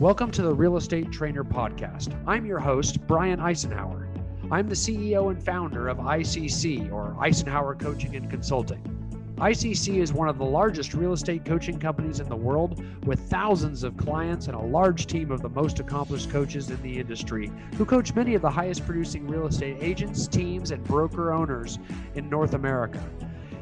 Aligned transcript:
Welcome 0.00 0.30
to 0.30 0.40
the 0.40 0.54
Real 0.54 0.78
Estate 0.78 1.12
Trainer 1.12 1.44
Podcast. 1.44 2.18
I'm 2.26 2.46
your 2.46 2.58
host, 2.58 3.06
Brian 3.06 3.38
Icenhower. 3.38 4.08
I'm 4.50 4.66
the 4.66 4.74
CEO 4.74 5.30
and 5.30 5.44
founder 5.44 5.88
of 5.88 5.98
ICC, 5.98 6.90
or 6.90 7.14
Icenhower 7.20 7.78
Coaching 7.78 8.16
and 8.16 8.30
Consulting. 8.30 8.82
ICC 9.36 9.98
is 9.98 10.14
one 10.14 10.30
of 10.30 10.38
the 10.38 10.44
largest 10.46 10.94
real 10.94 11.12
estate 11.12 11.44
coaching 11.44 11.78
companies 11.78 12.18
in 12.18 12.30
the 12.30 12.34
world 12.34 12.82
with 13.04 13.20
thousands 13.28 13.84
of 13.84 13.94
clients 13.98 14.46
and 14.46 14.56
a 14.56 14.58
large 14.58 15.04
team 15.04 15.30
of 15.30 15.42
the 15.42 15.50
most 15.50 15.80
accomplished 15.80 16.30
coaches 16.30 16.70
in 16.70 16.80
the 16.80 16.98
industry 16.98 17.52
who 17.76 17.84
coach 17.84 18.14
many 18.14 18.34
of 18.34 18.40
the 18.40 18.48
highest 18.48 18.86
producing 18.86 19.26
real 19.26 19.48
estate 19.48 19.76
agents, 19.82 20.26
teams, 20.26 20.70
and 20.70 20.82
broker 20.84 21.30
owners 21.30 21.78
in 22.14 22.30
North 22.30 22.54
America. 22.54 23.06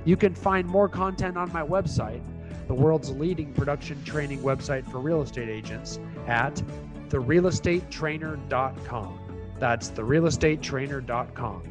You 0.04 0.16
can 0.16 0.36
find 0.36 0.68
more 0.68 0.88
content 0.88 1.36
on 1.36 1.52
my 1.52 1.62
website, 1.66 2.22
the 2.68 2.74
world's 2.74 3.10
leading 3.10 3.54
production 3.54 4.00
training 4.04 4.40
website 4.40 4.88
for 4.88 4.98
real 4.98 5.22
estate 5.22 5.48
agents, 5.48 5.98
at 6.28 6.62
therealestatetrainer.com. 7.08 9.18
That's 9.58 9.90
therealestatetrainer.com. 9.90 11.62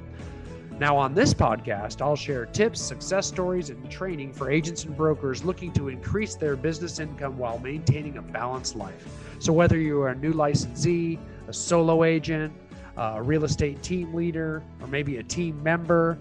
Now, 0.79 0.95
on 0.95 1.15
this 1.15 1.33
podcast, 1.33 2.03
I'll 2.03 2.15
share 2.15 2.45
tips, 2.45 2.79
success 2.79 3.25
stories, 3.25 3.71
and 3.71 3.89
training 3.89 4.31
for 4.31 4.51
agents 4.51 4.83
and 4.83 4.95
brokers 4.95 5.43
looking 5.43 5.73
to 5.73 5.87
increase 5.87 6.35
their 6.35 6.55
business 6.55 6.99
income 6.99 7.39
while 7.39 7.57
maintaining 7.57 8.17
a 8.17 8.21
balanced 8.21 8.75
life. 8.75 9.07
So, 9.39 9.51
whether 9.53 9.77
you 9.77 10.01
are 10.01 10.09
a 10.09 10.15
new 10.15 10.33
licensee, 10.33 11.17
a 11.47 11.53
solo 11.53 12.03
agent, 12.03 12.53
a 12.95 13.23
real 13.23 13.43
estate 13.43 13.81
team 13.81 14.13
leader, 14.13 14.63
or 14.79 14.87
maybe 14.87 15.17
a 15.17 15.23
team 15.23 15.61
member, 15.63 16.19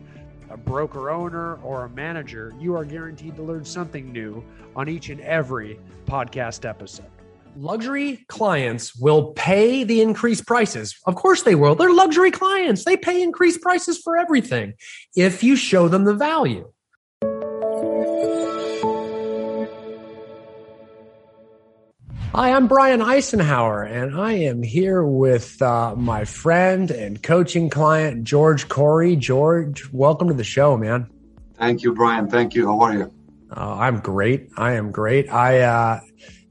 a 0.48 0.56
broker 0.56 1.10
owner, 1.10 1.56
or 1.56 1.84
a 1.84 1.90
manager, 1.90 2.54
you 2.58 2.74
are 2.76 2.84
guaranteed 2.84 3.36
to 3.36 3.42
learn 3.42 3.64
something 3.64 4.10
new 4.10 4.42
on 4.74 4.88
each 4.88 5.10
and 5.10 5.20
every 5.20 5.78
podcast 6.06 6.66
episode. 6.66 7.15
Luxury 7.58 8.22
clients 8.28 8.94
will 8.94 9.32
pay 9.32 9.82
the 9.82 10.02
increased 10.02 10.46
prices. 10.46 10.94
Of 11.06 11.14
course 11.14 11.42
they 11.42 11.54
will. 11.54 11.74
They're 11.74 11.90
luxury 11.90 12.30
clients. 12.30 12.84
They 12.84 12.98
pay 12.98 13.22
increased 13.22 13.62
prices 13.62 13.96
for 13.96 14.18
everything 14.18 14.74
if 15.14 15.42
you 15.42 15.56
show 15.56 15.88
them 15.88 16.04
the 16.04 16.12
value. 16.12 16.70
Hi, 22.34 22.52
I'm 22.52 22.66
Brian 22.66 23.00
Icenhower, 23.00 23.90
and 23.90 24.20
I 24.20 24.32
am 24.32 24.62
here 24.62 25.02
with 25.02 25.62
uh, 25.62 25.94
my 25.96 26.26
friend 26.26 26.90
and 26.90 27.22
coaching 27.22 27.70
client, 27.70 28.24
George 28.24 28.68
Corey. 28.68 29.16
George, 29.16 29.90
welcome 29.94 30.28
to 30.28 30.34
the 30.34 30.44
show, 30.44 30.76
man. 30.76 31.08
Thank 31.54 31.82
you, 31.82 31.94
Brian. 31.94 32.28
Thank 32.28 32.54
you. 32.54 32.66
How 32.66 32.80
are 32.80 32.92
you? 32.92 33.12
Uh, 33.50 33.76
I'm 33.78 34.00
great. 34.00 34.50
I 34.58 34.72
am 34.72 34.90
great. 34.90 35.30
I 35.30 35.60
uh, 35.60 36.00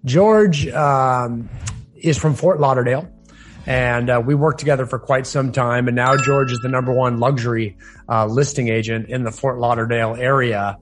George 0.06 0.67
um, 0.67 1.50
is 1.95 2.17
from 2.17 2.36
Fort 2.36 2.59
Lauderdale, 2.59 3.09
and 3.66 4.09
uh, 4.09 4.22
we 4.25 4.36
worked 4.36 4.59
together 4.59 4.86
for 4.86 5.00
quite 5.00 5.28
some 5.28 5.52
time. 5.52 5.88
And 5.88 5.95
now 5.95 6.16
George 6.16 6.52
is 6.52 6.59
the 6.59 6.70
number 6.70 6.94
one 6.94 7.20
luxury 7.20 7.78
uh, 8.08 8.25
listing 8.28 8.70
agent 8.70 9.09
in 9.09 9.23
the 9.23 9.31
Fort 9.31 9.59
Lauderdale 9.59 10.16
area 10.16 10.78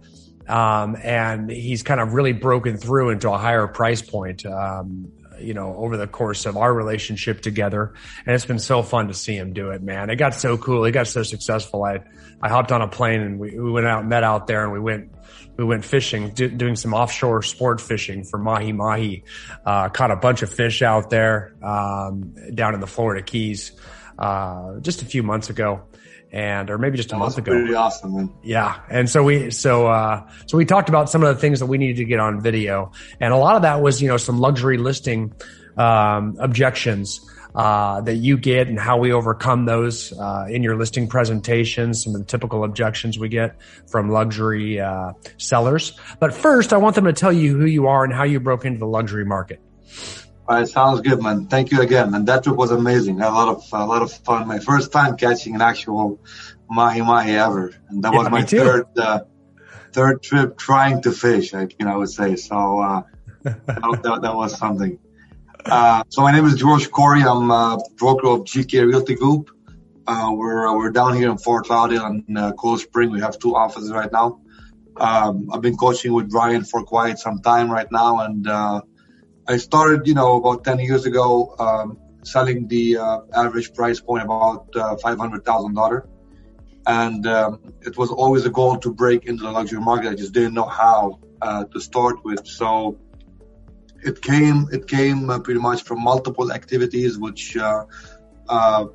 um, 0.48 0.98
and 1.02 1.50
he's 1.50 1.84
kind 1.84 2.00
of 2.00 2.14
really 2.14 2.34
broken 2.34 2.78
through 2.78 3.12
into 3.12 3.32
a 3.32 3.38
higher 3.38 3.68
price 3.68 4.02
point. 4.02 4.46
Um, 4.46 5.12
you 5.44 5.54
know, 5.54 5.76
over 5.76 5.98
the 5.98 6.08
course 6.08 6.46
of 6.46 6.58
our 6.58 6.74
relationship 6.74 7.42
together, 7.42 7.94
and 8.26 8.36
it's 8.36 8.46
been 8.46 8.60
so 8.60 8.84
fun 8.84 9.08
to 9.08 9.14
see 9.14 9.36
him 9.36 9.54
do 9.54 9.72
it, 9.72 9.82
man. 9.82 10.10
It 10.10 10.16
got 10.16 10.34
so 10.36 10.58
cool. 10.58 10.86
It 10.86 10.92
got 10.92 11.08
so 11.08 11.24
successful. 11.24 11.84
I 11.84 12.04
I 12.42 12.50
hopped 12.50 12.72
on 12.72 12.82
a 12.82 12.88
plane 12.88 13.22
and 13.22 13.40
we, 13.40 13.58
we 13.58 13.72
went 13.72 13.88
out 13.88 14.06
met 14.06 14.24
out 14.24 14.48
there, 14.48 14.64
and 14.64 14.72
we 14.72 14.80
went 14.80 15.12
we 15.58 15.64
went 15.64 15.86
fishing, 15.86 16.32
do, 16.32 16.50
doing 16.50 16.76
some 16.76 16.94
offshore 16.94 17.44
sport 17.44 17.80
fishing 17.80 18.24
for 18.24 18.38
mahi 18.38 18.72
mahi. 18.72 19.24
Uh, 19.66 19.90
caught 19.90 20.12
a 20.12 20.16
bunch 20.16 20.42
of 20.42 20.52
fish 20.52 20.82
out 20.82 21.10
there 21.10 21.56
um, 21.62 22.36
down 22.54 22.74
in 22.74 22.80
the 22.80 22.88
Florida 22.88 23.24
Keys 23.24 23.72
uh, 24.18 24.80
just 24.80 25.02
a 25.02 25.06
few 25.06 25.24
months 25.24 25.50
ago 25.50 25.84
and 26.34 26.72
or 26.72 26.80
maybe 26.80 26.98
just 26.98 27.10
a 27.10 27.12
that 27.12 27.20
month 27.20 27.38
ago. 27.38 27.52
Pretty 27.52 27.76
awesome, 27.76 28.16
man. 28.16 28.34
Yeah, 28.42 28.80
and 28.90 29.08
so 29.08 29.24
we 29.24 29.52
so 29.52 29.86
uh, 29.88 30.28
so 30.48 30.58
we 30.58 30.66
talked 30.66 30.90
about 30.90 31.10
some 31.10 31.24
of 31.24 31.34
the 31.34 31.40
things 31.40 31.60
that 31.60 31.68
we 31.68 31.78
needed 31.78 31.98
to 31.98 32.06
get 32.06 32.20
on 32.20 32.42
video, 32.42 32.92
and 33.22 33.32
a 33.32 33.38
lot 33.38 33.56
of 33.56 33.62
that 33.62 33.82
was 33.82 34.02
you 34.02 34.08
know 34.08 34.18
some 34.18 34.40
luxury 34.40 34.78
listing 34.78 35.34
um, 35.78 36.36
objections. 36.40 37.30
Uh, 37.56 38.02
that 38.02 38.16
you 38.16 38.36
get 38.36 38.68
and 38.68 38.80
how 38.80 38.98
we 38.98 39.14
overcome 39.14 39.66
those 39.66 40.12
uh, 40.14 40.48
in 40.50 40.64
your 40.64 40.76
listing 40.76 41.08
presentations, 41.08 42.04
some 42.04 42.16
of 42.16 42.20
the 42.20 42.26
typical 42.26 42.64
objections 42.64 43.20
we 43.20 43.30
get 43.30 43.56
from 43.88 44.10
luxury 44.10 44.80
uh, 44.80 45.14
sellers. 45.38 45.94
But 46.20 46.34
first, 46.34 46.74
I 46.74 46.78
want 46.78 46.96
them 46.96 47.06
to 47.06 47.14
tell 47.14 47.32
you 47.32 47.56
who 47.56 47.66
you 47.66 47.86
are 47.86 48.04
and 48.04 48.12
how 48.12 48.24
you 48.24 48.40
broke 48.40 48.66
into 48.66 48.80
the 48.80 48.88
luxury 48.88 49.24
market. 49.24 49.62
All 50.46 50.58
right, 50.58 50.68
sounds 50.68 51.00
good, 51.02 51.22
man. 51.22 51.48
Thank 51.48 51.72
you 51.72 51.82
again. 51.82 52.14
And 52.14 52.28
that 52.28 52.44
trip 52.44 52.58
was 52.58 52.72
amazing. 52.72 53.22
A 53.22 53.30
lot 53.30 53.48
of 53.48 53.64
a 53.72 53.86
lot 53.86 54.02
of 54.02 54.12
fun. 54.12 54.48
My 54.48 54.60
first 54.60 54.92
time 54.92 55.16
catching 55.16 55.56
an 55.56 55.62
actual 55.62 56.20
mahi 56.70 57.02
mahi 57.02 57.32
ever, 57.38 57.72
and 57.90 58.04
that 58.04 58.12
Yeah, 58.12 58.20
was 58.20 58.30
my 58.30 58.44
third 58.44 58.86
uh, 58.98 59.22
third 59.94 60.22
trip 60.22 60.58
trying 60.58 61.02
to 61.04 61.12
fish. 61.12 61.54
I, 61.54 61.62
you 61.62 61.86
know, 61.86 61.94
I 61.94 61.96
would 61.96 62.10
say 62.10 62.36
so. 62.36 62.80
Uh, 62.80 63.02
that, 63.44 64.00
that, 64.04 64.20
that 64.22 64.36
was 64.36 64.58
something. 64.58 65.00
Uh, 65.66 66.04
so 66.10 66.22
my 66.22 66.32
name 66.34 66.46
is 66.46 66.56
George 66.56 66.92
Corey. 66.92 67.22
I'm 67.24 67.50
a 67.50 67.80
broker 67.96 68.28
of 68.28 68.42
GK 68.42 68.86
Realty 68.86 69.16
Group. 69.16 69.50
Uh, 70.06 70.32
we're 70.34 70.68
uh, 70.68 70.76
we're 70.76 70.92
down 70.92 71.16
here 71.16 71.32
in 71.32 71.38
Fort 71.38 71.70
Lauderdale 71.70 72.06
and 72.08 72.38
uh, 72.38 72.52
Cold 72.54 72.82
Spring. 72.82 73.12
We 73.12 73.22
have 73.22 73.40
two 73.40 73.56
offices 73.56 73.92
right 73.92 74.12
now. 74.12 74.42
Um, 74.98 75.50
I've 75.54 75.62
been 75.62 75.78
coaching 75.78 76.12
with 76.12 76.30
Brian 76.30 76.66
for 76.66 76.84
quite 76.84 77.18
some 77.18 77.42
time 77.42 77.72
right 77.72 77.90
now, 77.92 78.20
and 78.20 78.46
uh, 78.46 78.82
I 79.48 79.58
started, 79.58 80.08
you 80.08 80.14
know, 80.14 80.38
about 80.38 80.64
10 80.64 80.80
years 80.80 81.06
ago, 81.06 81.56
um, 81.60 81.98
selling 82.24 82.68
the 82.68 82.98
uh, 82.98 83.20
average 83.34 83.74
price 83.74 84.00
point 84.00 84.24
about 84.24 84.68
uh, 84.76 84.96
$500,000. 84.96 86.08
And 86.86 87.28
um, 87.28 87.60
it 87.82 87.98
was 87.98 88.10
always 88.10 88.46
a 88.46 88.50
goal 88.50 88.78
to 88.78 88.94
break 88.94 89.26
into 89.26 89.44
the 89.44 89.52
luxury 89.52 89.82
market. 89.82 90.10
I 90.10 90.16
just 90.16 90.34
didn't 90.34 90.54
know 90.54 90.66
how 90.66 91.20
uh, 91.42 91.66
to 91.66 91.80
start 91.80 92.24
with. 92.24 92.46
So 92.48 92.98
it 94.02 94.22
came, 94.22 94.68
it 94.72 94.88
came 94.88 95.30
uh, 95.30 95.40
pretty 95.40 95.60
much 95.60 95.84
from 95.84 96.02
multiple 96.02 96.52
activities, 96.52 97.18
which, 97.18 97.58
uh, 97.58 97.86
uh, 98.48 98.86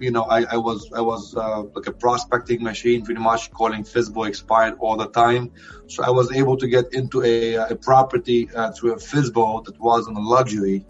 you 0.00 0.10
know, 0.10 0.22
I, 0.22 0.44
I 0.50 0.56
was, 0.56 0.90
I 0.92 1.00
was 1.00 1.36
uh, 1.36 1.62
like 1.74 1.86
a 1.86 1.92
prospecting 1.92 2.62
machine, 2.62 3.04
pretty 3.04 3.20
much 3.20 3.50
calling 3.50 3.84
FSBO 3.84 4.26
expired 4.26 4.74
all 4.80 4.96
the 4.96 5.08
time. 5.08 5.52
So 5.88 6.02
I 6.02 6.10
was 6.10 6.32
able 6.32 6.56
to 6.56 6.66
get 6.68 6.94
into 6.94 7.22
a, 7.22 7.54
a 7.56 7.76
property 7.76 8.48
uh, 8.54 8.72
through 8.72 8.94
a 8.94 8.96
FSBO 8.96 9.64
that 9.66 9.78
was 9.78 10.08
on 10.08 10.16
a 10.16 10.20
luxury, 10.20 10.86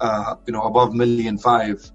uh, 0.00 0.34
you 0.46 0.52
know, 0.52 0.62
above 0.62 0.92
million 0.94 1.38
five. 1.38 1.90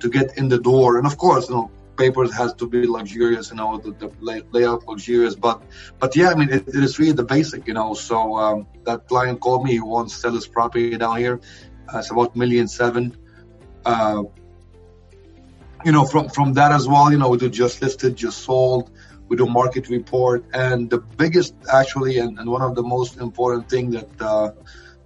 to 0.00 0.08
get 0.08 0.38
in 0.38 0.48
the 0.48 0.58
door. 0.58 0.98
And 0.98 1.06
of 1.06 1.16
course, 1.16 1.48
you 1.48 1.54
know, 1.56 1.70
papers 1.96 2.32
has 2.34 2.54
to 2.54 2.68
be 2.68 2.86
luxurious, 2.86 3.50
you 3.50 3.56
know, 3.56 3.78
the, 3.78 3.92
the 3.92 4.12
lay, 4.20 4.42
layout 4.50 4.86
luxurious. 4.86 5.34
But, 5.34 5.62
but 5.98 6.14
yeah, 6.16 6.30
I 6.30 6.34
mean, 6.34 6.50
it, 6.50 6.68
it 6.68 6.82
is 6.82 6.98
really 6.98 7.12
the 7.12 7.24
basic, 7.24 7.66
you 7.66 7.74
know. 7.74 7.94
So 7.94 8.36
um, 8.36 8.66
that 8.84 9.08
client 9.08 9.40
called 9.40 9.64
me. 9.64 9.72
He 9.72 9.80
wants 9.80 10.14
to 10.14 10.20
sell 10.20 10.34
his 10.34 10.46
property 10.46 10.96
down 10.96 11.18
here. 11.18 11.40
Uh, 11.92 11.98
it's 11.98 12.10
about 12.10 12.36
million 12.36 12.68
seven. 12.68 13.16
Uh, 13.84 14.24
you 15.84 15.92
know, 15.92 16.04
from 16.04 16.28
from 16.28 16.52
that 16.54 16.72
as 16.72 16.88
well, 16.88 17.10
you 17.12 17.18
know, 17.18 17.28
we 17.28 17.38
do 17.38 17.48
just 17.48 17.82
listed, 17.82 18.16
just 18.16 18.38
sold. 18.38 18.90
We 19.28 19.36
do 19.36 19.46
market 19.46 19.88
report, 19.88 20.44
and 20.52 20.90
the 20.90 20.98
biggest 20.98 21.54
actually, 21.72 22.18
and, 22.18 22.38
and 22.38 22.50
one 22.50 22.62
of 22.62 22.74
the 22.74 22.82
most 22.82 23.16
important 23.16 23.68
thing 23.70 23.90
that 23.92 24.20
uh, 24.20 24.50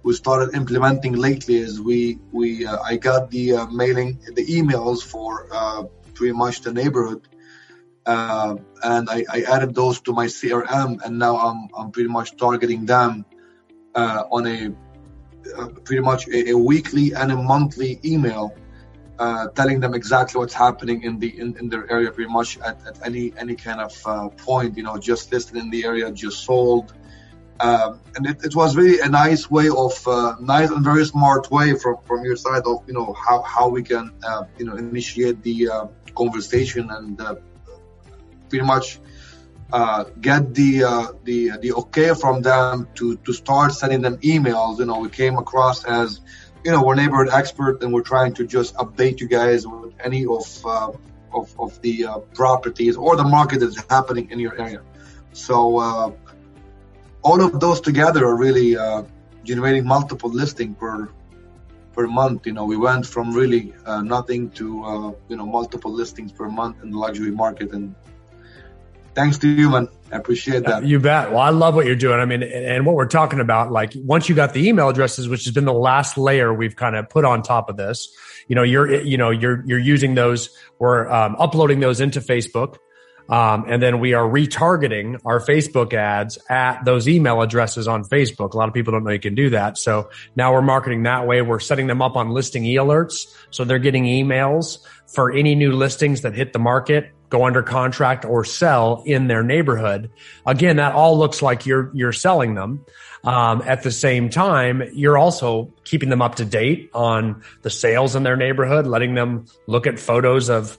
we 0.03 0.13
started 0.13 0.53
implementing 0.53 1.13
lately 1.13 1.57
is 1.57 1.79
we 1.79 2.19
we 2.31 2.65
uh, 2.65 2.77
I 2.83 2.97
got 2.97 3.31
the 3.31 3.53
uh, 3.53 3.67
mailing 3.67 4.19
the 4.35 4.45
emails 4.45 5.01
for 5.01 5.47
uh, 5.51 5.83
pretty 6.13 6.33
much 6.33 6.61
the 6.61 6.73
neighborhood. 6.73 7.27
Uh, 8.05 8.55
and 8.83 9.09
I, 9.09 9.25
I, 9.29 9.41
added 9.41 9.75
those 9.75 9.99
to 10.01 10.13
my 10.13 10.27
CRM, 10.27 11.03
and 11.03 11.19
now 11.19 11.35
I'm, 11.35 11.67
I'm 11.77 11.91
pretty 11.91 12.07
much 12.07 12.37
targeting 12.37 12.85
them 12.85 13.25
uh, 13.95 14.23
on 14.31 14.47
a 14.47 14.71
uh, 15.57 15.67
pretty 15.83 16.01
much 16.01 16.27
a, 16.29 16.51
a, 16.51 16.57
weekly 16.57 17.13
and 17.13 17.31
a 17.31 17.35
monthly 17.35 17.99
email, 18.05 18.55
uh, 19.19 19.47
telling 19.49 19.79
them 19.79 19.93
exactly 19.93 20.39
what's 20.39 20.53
happening 20.53 21.03
in 21.03 21.19
the 21.19 21.39
in, 21.39 21.57
in 21.57 21.69
their 21.69 21.89
area, 21.91 22.11
pretty 22.11 22.31
much 22.31 22.57
at, 22.59 22.77
at 22.85 23.05
any 23.05 23.33
any 23.37 23.55
kind 23.55 23.81
of 23.81 23.93
uh, 24.05 24.29
point. 24.29 24.77
You 24.77 24.83
know, 24.83 24.97
just 24.97 25.31
listed 25.31 25.57
in 25.57 25.69
the 25.69 25.85
area, 25.85 26.11
just 26.11 26.43
sold. 26.43 26.93
Um, 27.59 27.99
and 28.15 28.27
it, 28.27 28.45
it, 28.45 28.55
was 28.55 28.75
really 28.75 28.99
a 28.99 29.09
nice 29.09 29.49
way 29.49 29.67
of 29.69 30.07
uh, 30.07 30.35
nice 30.39 30.69
and 30.69 30.83
very 30.83 31.03
smart 31.05 31.49
way 31.49 31.73
from, 31.73 31.97
from 32.05 32.23
your 32.23 32.35
side 32.35 32.61
of 32.67 32.83
you 32.87 32.93
know 32.93 33.13
how, 33.13 33.41
how 33.41 33.67
we 33.67 33.81
can 33.81 34.11
uh, 34.23 34.43
you 34.59 34.65
know 34.65 34.75
initiate 34.75 35.41
the 35.41 35.67
uh, 35.67 35.87
conversation 36.15 36.91
and 36.91 37.19
uh, 37.19 37.33
pretty 38.49 38.63
much 38.63 38.99
uh, 39.73 40.05
get 40.21 40.53
the 40.53 40.83
uh, 40.83 41.07
the 41.23 41.51
the 41.61 41.73
okay 41.73 42.13
from 42.13 42.41
them 42.41 42.87
to 42.95 43.17
to 43.17 43.33
start 43.33 43.73
sending 43.73 44.01
them 44.01 44.17
emails. 44.17 44.79
You 44.79 44.85
know, 44.85 44.99
we 44.99 45.09
came 45.09 45.37
across 45.37 45.83
as 45.83 46.21
you 46.63 46.71
know 46.71 46.83
we're 46.83 46.95
neighborhood 46.95 47.29
expert 47.31 47.81
and 47.83 47.93
we're 47.93 48.01
trying 48.01 48.33
to 48.33 48.45
just 48.45 48.75
update 48.75 49.19
you 49.19 49.27
guys 49.27 49.65
with 49.67 49.93
any 50.03 50.25
of 50.25 50.65
of, 51.33 51.53
of 51.59 51.81
the 51.81 52.07
properties 52.33 52.95
or 52.95 53.15
the 53.15 53.23
market 53.23 53.59
that's 53.59 53.83
happening 53.89 54.31
in 54.31 54.39
your 54.39 54.59
area. 54.59 54.81
So 55.33 56.15
all 57.27 57.41
of 57.41 57.59
those 57.59 57.81
together 57.81 58.25
are 58.25 58.37
really 58.37 58.77
uh, 58.77 59.03
generating 59.43 59.85
multiple 59.85 60.29
listing 60.29 60.75
per 60.75 61.09
per 61.93 62.07
month. 62.07 62.45
You 62.45 62.53
know, 62.53 62.65
we 62.65 62.77
went 62.77 63.05
from 63.05 63.33
really 63.33 63.73
uh, 63.85 64.01
nothing 64.01 64.51
to 64.59 64.65
uh, 64.91 65.11
you 65.29 65.37
know 65.37 65.45
multiple 65.45 65.91
listings 65.91 66.31
per 66.31 66.47
month 66.49 66.75
in 66.83 66.91
the 66.91 66.97
luxury 66.97 67.31
market, 67.31 67.71
and 67.71 67.95
thanks 69.17 69.37
to 69.39 69.49
you, 69.49 69.69
man. 69.71 69.89
I 70.11 70.17
appreciate 70.17 70.63
that. 70.65 70.85
You 70.85 70.99
bet. 70.99 71.31
Well, 71.31 71.41
I 71.41 71.49
love 71.49 71.75
what 71.75 71.85
you're 71.85 71.95
doing. 71.95 72.19
I 72.19 72.25
mean, 72.25 72.43
and 72.43 72.85
what 72.85 72.95
we're 72.95 73.07
talking 73.07 73.41
about, 73.41 73.71
like 73.71 73.91
once 73.95 74.29
you 74.29 74.35
got 74.35 74.53
the 74.53 74.65
email 74.67 74.87
addresses, 74.87 75.27
which 75.27 75.43
has 75.45 75.53
been 75.53 75.65
the 75.65 75.73
last 75.73 76.17
layer 76.17 76.53
we've 76.53 76.75
kind 76.75 76.95
of 76.95 77.09
put 77.09 77.25
on 77.25 77.41
top 77.41 77.69
of 77.69 77.75
this, 77.75 78.15
you 78.47 78.55
know, 78.55 78.63
you're, 78.63 79.01
you 79.01 79.17
know, 79.17 79.31
you're, 79.31 79.63
you're 79.65 79.79
using 79.79 80.15
those, 80.15 80.49
we're 80.79 81.09
um, 81.09 81.35
uploading 81.37 81.81
those 81.81 81.99
into 81.99 82.21
Facebook. 82.21 82.77
Um, 83.29 83.65
and 83.67 83.83
then 83.83 83.99
we 83.99 84.13
are 84.13 84.23
retargeting 84.23 85.19
our 85.25 85.41
Facebook 85.41 85.93
ads 85.93 86.37
at 86.49 86.85
those 86.85 87.09
email 87.09 87.41
addresses 87.41 87.85
on 87.85 88.05
Facebook. 88.05 88.53
A 88.53 88.57
lot 88.57 88.69
of 88.69 88.73
people 88.73 88.93
don't 88.93 89.03
know 89.03 89.11
you 89.11 89.19
can 89.19 89.35
do 89.35 89.49
that. 89.49 89.77
So 89.77 90.09
now 90.37 90.53
we're 90.53 90.61
marketing 90.61 91.03
that 91.03 91.27
way. 91.27 91.41
We're 91.41 91.59
setting 91.59 91.87
them 91.87 92.01
up 92.01 92.15
on 92.15 92.29
listing 92.29 92.65
e 92.65 92.75
alerts. 92.75 93.27
So 93.49 93.65
they're 93.65 93.79
getting 93.79 94.05
emails 94.05 94.77
for 95.13 95.33
any 95.33 95.55
new 95.55 95.73
listings 95.73 96.21
that 96.21 96.35
hit 96.35 96.53
the 96.53 96.59
market, 96.59 97.11
go 97.29 97.45
under 97.45 97.61
contract 97.61 98.25
or 98.25 98.43
sell 98.43 99.03
in 99.05 99.27
their 99.27 99.43
neighborhood. 99.43 100.09
Again, 100.45 100.77
that 100.77 100.93
all 100.93 101.17
looks 101.17 101.41
like 101.41 101.65
you're, 101.65 101.91
you're 101.93 102.13
selling 102.13 102.55
them. 102.55 102.85
Um, 103.23 103.61
at 103.65 103.83
the 103.83 103.91
same 103.91 104.29
time, 104.29 104.83
you're 104.93 105.17
also 105.17 105.73
keeping 105.83 106.09
them 106.09 106.21
up 106.21 106.35
to 106.35 106.45
date 106.45 106.89
on 106.93 107.43
the 107.61 107.69
sales 107.69 108.15
in 108.15 108.23
their 108.23 108.37
neighborhood, 108.37 108.87
letting 108.87 109.15
them 109.15 109.45
look 109.65 109.87
at 109.87 109.99
photos 109.99 110.49
of 110.49 110.77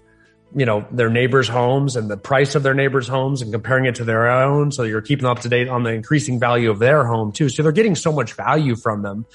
you 0.54 0.64
know 0.64 0.86
their 0.90 1.10
neighbors' 1.10 1.48
homes 1.48 1.96
and 1.96 2.10
the 2.10 2.16
price 2.16 2.54
of 2.54 2.62
their 2.62 2.74
neighbors' 2.74 3.08
homes 3.08 3.42
and 3.42 3.52
comparing 3.52 3.84
it 3.84 3.96
to 3.96 4.04
their 4.04 4.28
own. 4.30 4.72
So 4.72 4.84
you're 4.84 5.02
keeping 5.02 5.26
up 5.26 5.40
to 5.40 5.48
date 5.48 5.68
on 5.68 5.82
the 5.82 5.90
increasing 5.90 6.40
value 6.40 6.70
of 6.70 6.78
their 6.78 7.04
home 7.04 7.32
too. 7.32 7.48
So 7.48 7.62
they're 7.62 7.72
getting 7.72 7.94
so 7.94 8.12
much 8.12 8.32
value 8.32 8.76
from 8.76 9.02
them, 9.02 9.26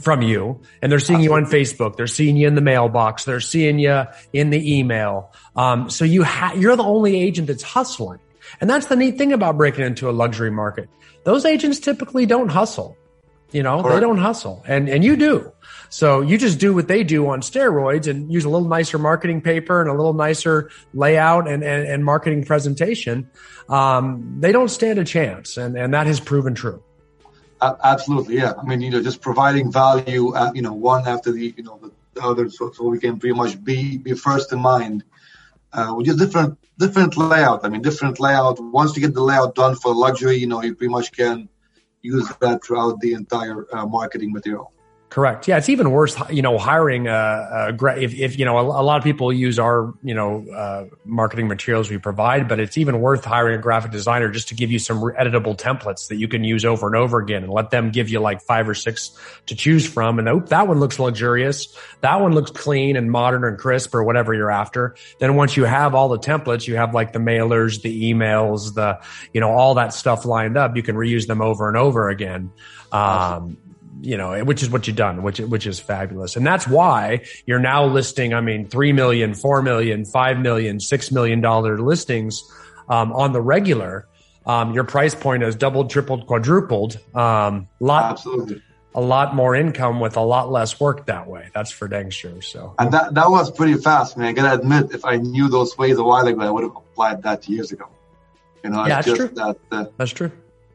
from 0.00 0.22
you, 0.22 0.60
and 0.80 0.90
they're 0.90 1.00
seeing 1.00 1.20
you 1.20 1.34
on 1.34 1.44
Facebook. 1.44 1.96
They're 1.96 2.06
seeing 2.06 2.36
you 2.36 2.46
in 2.46 2.54
the 2.54 2.60
mailbox. 2.60 3.24
They're 3.24 3.40
seeing 3.40 3.78
you 3.78 4.04
in 4.32 4.50
the 4.50 4.78
email. 4.78 5.32
Um, 5.56 5.90
so 5.90 6.04
you 6.04 6.24
ha- 6.24 6.54
you're 6.56 6.76
the 6.76 6.84
only 6.84 7.20
agent 7.20 7.48
that's 7.48 7.62
hustling, 7.62 8.20
and 8.60 8.70
that's 8.70 8.86
the 8.86 8.96
neat 8.96 9.18
thing 9.18 9.32
about 9.32 9.56
breaking 9.56 9.84
into 9.84 10.08
a 10.08 10.12
luxury 10.12 10.50
market. 10.50 10.88
Those 11.24 11.44
agents 11.44 11.80
typically 11.80 12.26
don't 12.26 12.48
hustle. 12.48 12.96
You 13.50 13.62
know, 13.62 13.82
Correct. 13.82 13.96
they 13.96 14.00
don't 14.00 14.18
hustle, 14.18 14.62
and 14.66 14.88
and 14.88 15.02
you 15.02 15.16
do. 15.16 15.52
So 15.90 16.20
you 16.20 16.36
just 16.38 16.58
do 16.58 16.74
what 16.74 16.88
they 16.88 17.02
do 17.02 17.28
on 17.28 17.40
steroids 17.40 18.06
and 18.08 18.32
use 18.32 18.44
a 18.44 18.48
little 18.48 18.68
nicer 18.68 18.98
marketing 18.98 19.40
paper 19.40 19.80
and 19.80 19.90
a 19.90 19.94
little 19.94 20.12
nicer 20.12 20.70
layout 20.92 21.48
and, 21.48 21.62
and, 21.62 21.86
and 21.86 22.04
marketing 22.04 22.44
presentation. 22.44 23.30
Um, 23.68 24.36
they 24.40 24.52
don't 24.52 24.68
stand 24.68 24.98
a 24.98 25.04
chance. 25.04 25.56
And, 25.56 25.76
and 25.76 25.94
that 25.94 26.06
has 26.06 26.20
proven 26.20 26.54
true. 26.54 26.82
Absolutely. 27.60 28.36
Yeah. 28.36 28.54
I 28.60 28.64
mean, 28.64 28.80
you 28.80 28.90
know, 28.90 29.02
just 29.02 29.20
providing 29.20 29.72
value, 29.72 30.34
uh, 30.34 30.52
you 30.54 30.62
know, 30.62 30.72
one 30.72 31.06
after 31.06 31.32
the, 31.32 31.54
you 31.56 31.62
know, 31.62 31.80
the 32.14 32.22
other. 32.22 32.48
So, 32.50 32.70
so 32.72 32.84
we 32.84 32.98
can 32.98 33.18
pretty 33.18 33.34
much 33.34 33.62
be, 33.62 33.96
be 33.96 34.14
first 34.14 34.52
in 34.52 34.60
mind. 34.60 35.04
Uh, 35.72 35.92
with 35.96 36.06
just 36.06 36.18
different, 36.18 36.58
different 36.78 37.16
layout. 37.16 37.64
I 37.64 37.68
mean, 37.68 37.82
different 37.82 38.18
layout. 38.20 38.58
Once 38.58 38.96
you 38.96 39.02
get 39.02 39.14
the 39.14 39.22
layout 39.22 39.54
done 39.54 39.74
for 39.74 39.94
luxury, 39.94 40.36
you 40.36 40.46
know, 40.46 40.62
you 40.62 40.74
pretty 40.74 40.90
much 40.90 41.12
can 41.12 41.48
use 42.00 42.26
that 42.40 42.64
throughout 42.64 43.00
the 43.00 43.12
entire 43.12 43.66
uh, 43.74 43.84
marketing 43.84 44.32
material. 44.32 44.72
Correct. 45.10 45.48
Yeah, 45.48 45.56
it's 45.56 45.70
even 45.70 45.90
worse. 45.90 46.20
You 46.28 46.42
know, 46.42 46.58
hiring 46.58 47.06
a, 47.08 47.72
a 47.80 47.98
if, 47.98 48.12
if 48.14 48.38
you 48.38 48.44
know 48.44 48.58
a, 48.58 48.62
a, 48.62 48.84
lot 48.84 48.98
of 48.98 49.04
people 49.04 49.32
use 49.32 49.58
our 49.58 49.94
you 50.02 50.12
know 50.12 50.46
uh, 50.50 50.84
marketing 51.06 51.48
materials 51.48 51.88
we 51.88 51.96
provide, 51.96 52.46
but 52.46 52.60
it's 52.60 52.76
even 52.76 53.00
worth 53.00 53.24
hiring 53.24 53.58
a 53.58 53.62
graphic 53.62 53.90
designer 53.90 54.28
just 54.28 54.48
to 54.48 54.54
give 54.54 54.70
you 54.70 54.78
some 54.78 55.00
editable 55.00 55.56
templates 55.56 56.08
that 56.08 56.16
you 56.16 56.28
can 56.28 56.44
use 56.44 56.62
over 56.66 56.86
and 56.86 56.94
over 56.94 57.20
again, 57.20 57.42
and 57.42 57.50
let 57.50 57.70
them 57.70 57.90
give 57.90 58.10
you 58.10 58.20
like 58.20 58.42
five 58.42 58.68
or 58.68 58.74
six 58.74 59.16
to 59.46 59.54
choose 59.54 59.86
from. 59.86 60.18
And 60.18 60.28
oh, 60.28 60.40
that 60.40 60.68
one 60.68 60.78
looks 60.78 60.98
luxurious. 60.98 61.74
That 62.02 62.20
one 62.20 62.32
looks 62.32 62.50
clean 62.50 62.94
and 62.94 63.10
modern 63.10 63.44
and 63.44 63.58
crisp, 63.58 63.94
or 63.94 64.04
whatever 64.04 64.34
you're 64.34 64.50
after. 64.50 64.94
Then 65.20 65.36
once 65.36 65.56
you 65.56 65.64
have 65.64 65.94
all 65.94 66.10
the 66.10 66.18
templates, 66.18 66.68
you 66.68 66.76
have 66.76 66.92
like 66.92 67.14
the 67.14 67.18
mailers, 67.18 67.80
the 67.80 68.12
emails, 68.12 68.74
the 68.74 69.00
you 69.32 69.40
know 69.40 69.52
all 69.52 69.76
that 69.76 69.94
stuff 69.94 70.26
lined 70.26 70.58
up. 70.58 70.76
You 70.76 70.82
can 70.82 70.96
reuse 70.96 71.26
them 71.26 71.40
over 71.40 71.66
and 71.66 71.78
over 71.78 72.10
again. 72.10 72.52
Um, 72.92 73.56
you 74.00 74.16
know, 74.16 74.44
which 74.44 74.62
is 74.62 74.70
what 74.70 74.86
you've 74.86 74.96
done, 74.96 75.22
which 75.22 75.40
which 75.40 75.66
is 75.66 75.80
fabulous, 75.80 76.36
and 76.36 76.46
that's 76.46 76.66
why 76.66 77.24
you're 77.46 77.58
now 77.58 77.86
listing. 77.86 78.34
I 78.34 78.40
mean, 78.40 78.68
three 78.68 78.92
million, 78.92 79.34
four 79.34 79.62
million, 79.62 80.04
five 80.04 80.38
million, 80.38 80.80
six 80.80 81.10
million 81.10 81.40
dollar 81.40 81.78
listings 81.78 82.42
um, 82.88 83.12
on 83.12 83.32
the 83.32 83.40
regular. 83.40 84.06
Um, 84.46 84.72
your 84.72 84.84
price 84.84 85.14
point 85.14 85.42
has 85.42 85.56
doubled, 85.56 85.90
tripled, 85.90 86.26
quadrupled. 86.26 86.98
Um, 87.14 87.68
lot, 87.80 88.12
Absolutely. 88.12 88.62
A 88.94 89.00
lot 89.00 89.34
more 89.34 89.54
income 89.54 90.00
with 90.00 90.16
a 90.16 90.22
lot 90.22 90.50
less 90.50 90.80
work 90.80 91.06
that 91.06 91.28
way. 91.28 91.50
That's 91.54 91.70
for 91.70 91.86
dang 91.86 92.10
sure. 92.10 92.40
So, 92.40 92.74
and 92.78 92.90
that 92.92 93.14
that 93.14 93.30
was 93.30 93.50
pretty 93.50 93.74
fast, 93.74 94.16
man. 94.16 94.28
I 94.28 94.32
gotta 94.32 94.60
admit, 94.60 94.92
if 94.92 95.04
I 95.04 95.16
knew 95.16 95.48
those 95.48 95.76
ways 95.76 95.98
a 95.98 96.02
while 96.02 96.26
ago, 96.26 96.40
I 96.40 96.50
would 96.50 96.64
have 96.64 96.74
applied 96.74 97.22
that 97.24 97.48
years 97.48 97.70
ago. 97.70 97.88
You 98.64 98.70
know, 98.70 98.86
yeah, 98.86 99.00
that's 99.00 99.16
true. 99.16 99.28
That, 99.28 99.56
uh, 99.70 99.84
that's 99.98 100.10
true. 100.10 100.32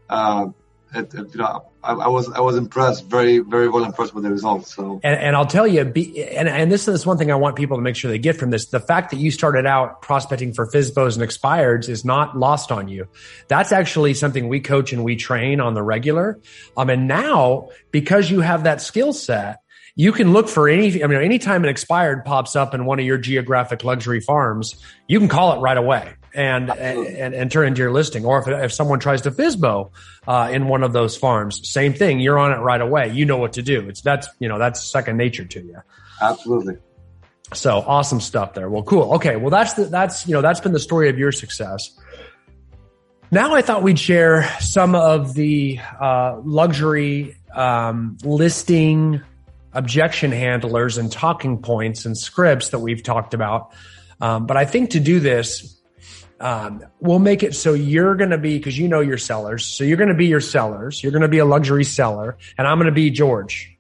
Uh, 0.08 0.50
it, 0.94 1.14
it, 1.14 1.34
you 1.34 1.40
know, 1.40 1.72
I, 1.84 1.94
I, 1.94 2.08
was 2.08 2.30
I 2.32 2.40
was 2.40 2.56
impressed, 2.56 3.06
very 3.08 3.40
very 3.40 3.68
well 3.68 3.84
impressed 3.84 4.14
with 4.14 4.24
the 4.24 4.30
results. 4.30 4.76
So, 4.76 5.00
and, 5.04 5.20
and 5.20 5.36
I'll 5.36 5.46
tell 5.46 5.68
you, 5.68 5.84
be, 5.86 6.24
and 6.24 6.48
and 6.48 6.72
this 6.72 6.88
is 6.88 7.06
one 7.06 7.18
thing 7.18 7.32
I 7.32 7.36
want 7.36 7.56
people 7.56 7.78
to 7.78 7.84
make 7.84 7.96
sure 7.96 8.12
they 8.12 8.20
get 8.20 8.38
from 8.38 8.52
this: 8.52 8.68
the 8.68 8.80
fact 8.80 9.12
that 9.12 9.18
you 9.18 9.32
started 9.32 9.66
out 9.66 10.02
prospecting 10.02 10.54
for 10.54 10.68
FSBOs 10.68 11.20
and 11.20 11.28
expireds 11.28 11.90
is 11.90 12.06
not 12.06 12.38
lost 12.38 12.72
on 12.72 12.88
you. 12.88 13.08
That's 13.48 13.72
actually 13.72 14.14
something 14.14 14.48
we 14.48 14.60
coach 14.60 14.94
and 14.94 15.04
we 15.04 15.16
train 15.16 15.60
on 15.60 15.74
the 15.74 15.84
regular. 15.84 16.40
Um, 16.78 16.90
and 16.90 17.08
now 17.08 17.70
because 17.92 18.30
you 18.30 18.42
have 18.42 18.64
that 18.64 18.82
skill 18.82 19.14
set, 19.14 19.60
you 19.96 20.12
can 20.12 20.34
look 20.34 20.48
for 20.48 20.68
any, 20.68 21.04
I 21.04 21.08
mean, 21.08 21.22
anytime 21.22 21.64
an 21.64 21.70
expired 21.70 22.26
pops 22.26 22.56
up 22.56 22.74
in 22.74 22.86
one 22.86 23.00
of 23.00 23.06
your 23.06 23.18
geographic 23.18 23.84
luxury 23.84 24.20
farms, 24.20 24.76
you 25.08 25.20
can 25.20 25.28
call 25.28 25.58
it 25.58 25.62
right 25.62 25.78
away 25.78 26.14
and, 26.34 26.70
and, 26.70 27.34
and 27.34 27.52
turn 27.52 27.68
into 27.68 27.82
your 27.82 27.92
listing. 27.92 28.26
Or 28.26 28.40
if, 28.40 28.48
if 28.48 28.74
someone 28.74 29.00
tries 29.00 29.22
to 29.22 29.32
FSBO, 29.32 29.92
uh, 30.28 30.50
in 30.52 30.68
one 30.68 30.84
of 30.84 30.94
those 30.94 31.16
farms, 31.16 31.68
same 31.70 31.94
thing. 31.94 32.20
You're 32.20 32.40
on 32.40 32.52
it 32.52 32.62
right 32.62 32.82
away. 32.82 33.12
You 33.12 33.26
know 33.26 33.38
what 33.38 33.54
to 33.54 33.62
do. 33.62 33.88
It's 33.88 34.02
that's, 34.02 34.28
you 34.40 34.48
know, 34.48 34.58
that's 34.58 34.86
second 34.86 35.18
nature 35.18 35.46
to 35.46 35.62
you. 35.62 35.78
Absolutely. 36.22 36.78
So 37.54 37.78
awesome 37.80 38.20
stuff 38.20 38.54
there. 38.54 38.70
Well, 38.70 38.84
cool. 38.84 39.16
Okay. 39.16 39.36
Well, 39.36 39.52
that's 39.52 39.74
the, 39.74 39.86
that's, 39.86 40.28
you 40.28 40.34
know, 40.34 40.42
that's 40.42 40.60
been 40.60 40.74
the 40.74 40.80
story 40.80 41.10
of 41.10 41.20
your 41.20 41.32
success. 41.32 41.92
Now 43.32 43.54
I 43.56 43.62
thought 43.62 43.84
we'd 43.84 44.00
share 44.00 44.48
some 44.60 44.96
of 44.96 45.34
the, 45.34 45.80
uh, 46.00 46.40
luxury, 46.44 47.36
um, 47.54 48.18
listing 48.24 49.22
objection 49.74 50.32
handlers 50.32 50.98
and 50.98 51.12
talking 51.12 51.62
points 51.62 52.06
and 52.06 52.18
scripts 52.18 52.70
that 52.70 52.80
we've 52.80 53.04
talked 53.04 53.34
about. 53.34 53.74
Um, 54.22 54.46
but 54.46 54.56
I 54.56 54.66
think 54.66 54.92
to 54.92 55.00
do 55.00 55.20
this, 55.20 55.80
um, 56.44 56.84
we'll 57.00 57.20
make 57.20 57.42
it 57.42 57.56
so 57.56 57.74
you're 57.74 58.16
going 58.16 58.32
to 58.32 58.38
be 58.38 58.58
because 58.58 58.78
you 58.78 58.90
know 58.90 59.00
your 59.00 59.18
sellers. 59.18 59.66
So 59.66 59.86
you're 59.86 59.96
going 59.96 60.10
to 60.10 60.14
be 60.14 60.26
your 60.26 60.42
sellers. 60.42 61.02
You're 61.02 61.14
going 61.14 61.22
to 61.22 61.30
be 61.30 61.38
a 61.38 61.46
luxury 61.46 61.86
seller, 61.86 62.38
and 62.58 62.68
I'm 62.68 62.78
going 62.78 62.88
to 62.88 62.92
be 62.92 63.10
George. 63.12 63.73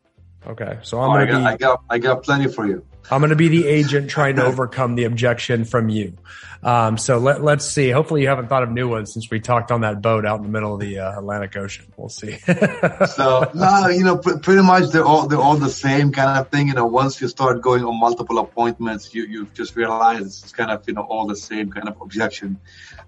Okay, 0.45 0.79
so 0.83 0.99
I'm 0.99 1.09
oh, 1.09 1.13
going 1.13 1.27
to 1.27 1.37
be. 1.37 1.43
I 1.43 1.57
got 1.57 1.83
I 1.89 1.97
got 1.99 2.23
plenty 2.23 2.47
for 2.47 2.67
you. 2.67 2.85
I'm 3.11 3.19
going 3.21 3.31
to 3.31 3.35
be 3.35 3.49
the 3.49 3.67
agent 3.67 4.09
trying 4.09 4.37
to 4.37 4.45
overcome 4.45 4.95
the 4.95 5.03
objection 5.03 5.65
from 5.65 5.89
you. 5.89 6.17
Um, 6.63 6.97
so 6.97 7.17
let, 7.17 7.43
let's 7.43 7.65
see. 7.65 7.89
Hopefully 7.89 8.21
you 8.21 8.29
haven't 8.29 8.47
thought 8.47 8.63
of 8.63 8.71
new 8.71 8.87
ones 8.87 9.13
since 9.13 9.29
we 9.29 9.41
talked 9.41 9.71
on 9.71 9.81
that 9.81 10.01
boat 10.01 10.25
out 10.25 10.37
in 10.37 10.43
the 10.43 10.49
middle 10.49 10.73
of 10.73 10.79
the 10.79 10.99
uh, 10.99 11.19
Atlantic 11.19 11.57
Ocean. 11.57 11.91
We'll 11.97 12.07
see. 12.07 12.37
so 13.07 13.51
no, 13.53 13.87
you 13.87 14.05
know, 14.05 14.17
pr- 14.17 14.37
pretty 14.37 14.61
much 14.61 14.91
they're 14.91 15.03
all, 15.03 15.27
they're 15.27 15.39
all 15.39 15.57
the 15.57 15.69
same 15.69 16.13
kind 16.13 16.39
of 16.39 16.49
thing. 16.49 16.69
You 16.69 16.75
know, 16.75 16.85
once 16.85 17.19
you 17.19 17.27
start 17.27 17.61
going 17.61 17.83
on 17.83 17.99
multiple 17.99 18.39
appointments, 18.39 19.13
you, 19.13 19.25
you 19.25 19.45
just 19.53 19.75
realize 19.75 20.21
it's 20.21 20.53
kind 20.53 20.71
of, 20.71 20.87
you 20.87 20.93
know, 20.93 21.01
all 21.01 21.27
the 21.27 21.35
same 21.35 21.69
kind 21.69 21.89
of 21.89 21.99
objection. 21.99 22.59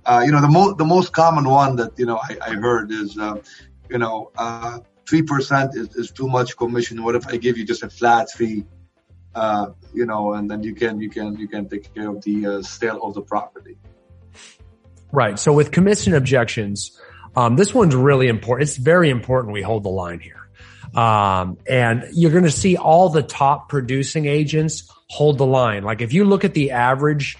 Uh, 0.05 0.23
you 0.25 0.33
know, 0.33 0.41
the 0.41 0.49
most, 0.49 0.77
the 0.77 0.85
most 0.85 1.13
common 1.13 1.45
one 1.45 1.77
that, 1.77 1.97
you 1.97 2.05
know, 2.05 2.17
I, 2.17 2.37
I 2.41 2.49
heard 2.55 2.91
is, 2.91 3.17
uh, 3.17 3.37
you 3.89 3.99
know, 3.99 4.31
uh, 4.37 4.79
3% 5.05 5.75
is, 5.75 5.95
is 5.95 6.11
too 6.11 6.27
much 6.27 6.57
commission. 6.57 7.03
What 7.03 7.15
if 7.15 7.27
I 7.27 7.37
give 7.37 7.57
you 7.57 7.65
just 7.65 7.83
a 7.83 7.89
flat 7.89 8.31
fee? 8.31 8.65
Uh, 9.33 9.71
you 9.93 10.05
know, 10.05 10.33
and 10.33 10.49
then 10.49 10.63
you 10.63 10.73
can 10.73 11.01
you 11.01 11.09
can 11.09 11.37
you 11.37 11.47
can 11.47 11.67
take 11.67 11.93
care 11.93 12.09
of 12.09 12.23
the 12.23 12.47
uh, 12.47 12.61
sale 12.61 13.03
of 13.03 13.13
the 13.13 13.21
property. 13.21 13.77
Right. 15.11 15.37
So 15.37 15.51
with 15.51 15.71
commission 15.71 16.13
objections, 16.13 16.99
um, 17.35 17.55
this 17.55 17.73
one's 17.73 17.95
really 17.95 18.27
important. 18.27 18.69
It's 18.69 18.77
very 18.77 19.09
important 19.09 19.53
we 19.53 19.61
hold 19.61 19.83
the 19.83 19.89
line 19.89 20.19
here. 20.19 20.49
Um, 20.95 21.57
and 21.67 22.05
you're 22.13 22.31
going 22.31 22.45
to 22.45 22.51
see 22.51 22.77
all 22.77 23.09
the 23.09 23.23
top 23.23 23.67
producing 23.67 24.25
agents 24.25 24.89
hold 25.09 25.37
the 25.37 25.45
line. 25.45 25.83
Like 25.83 26.01
if 26.01 26.13
you 26.13 26.23
look 26.23 26.45
at 26.45 26.53
the 26.53 26.71
average 26.71 27.37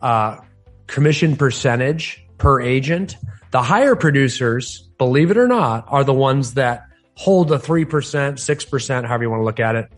uh, 0.00 0.38
commission 0.86 1.36
percentage 1.36 2.24
per 2.38 2.60
agent, 2.60 3.16
the 3.50 3.62
higher 3.62 3.96
producers, 3.96 4.88
believe 4.98 5.30
it 5.30 5.36
or 5.36 5.48
not, 5.48 5.86
are 5.88 6.04
the 6.04 6.14
ones 6.14 6.54
that 6.54 6.86
hold 7.14 7.52
a 7.52 7.58
3%, 7.58 7.86
6%, 7.86 9.06
however 9.06 9.22
you 9.22 9.30
want 9.30 9.40
to 9.40 9.44
look 9.44 9.60
at 9.60 9.76
it, 9.76 9.92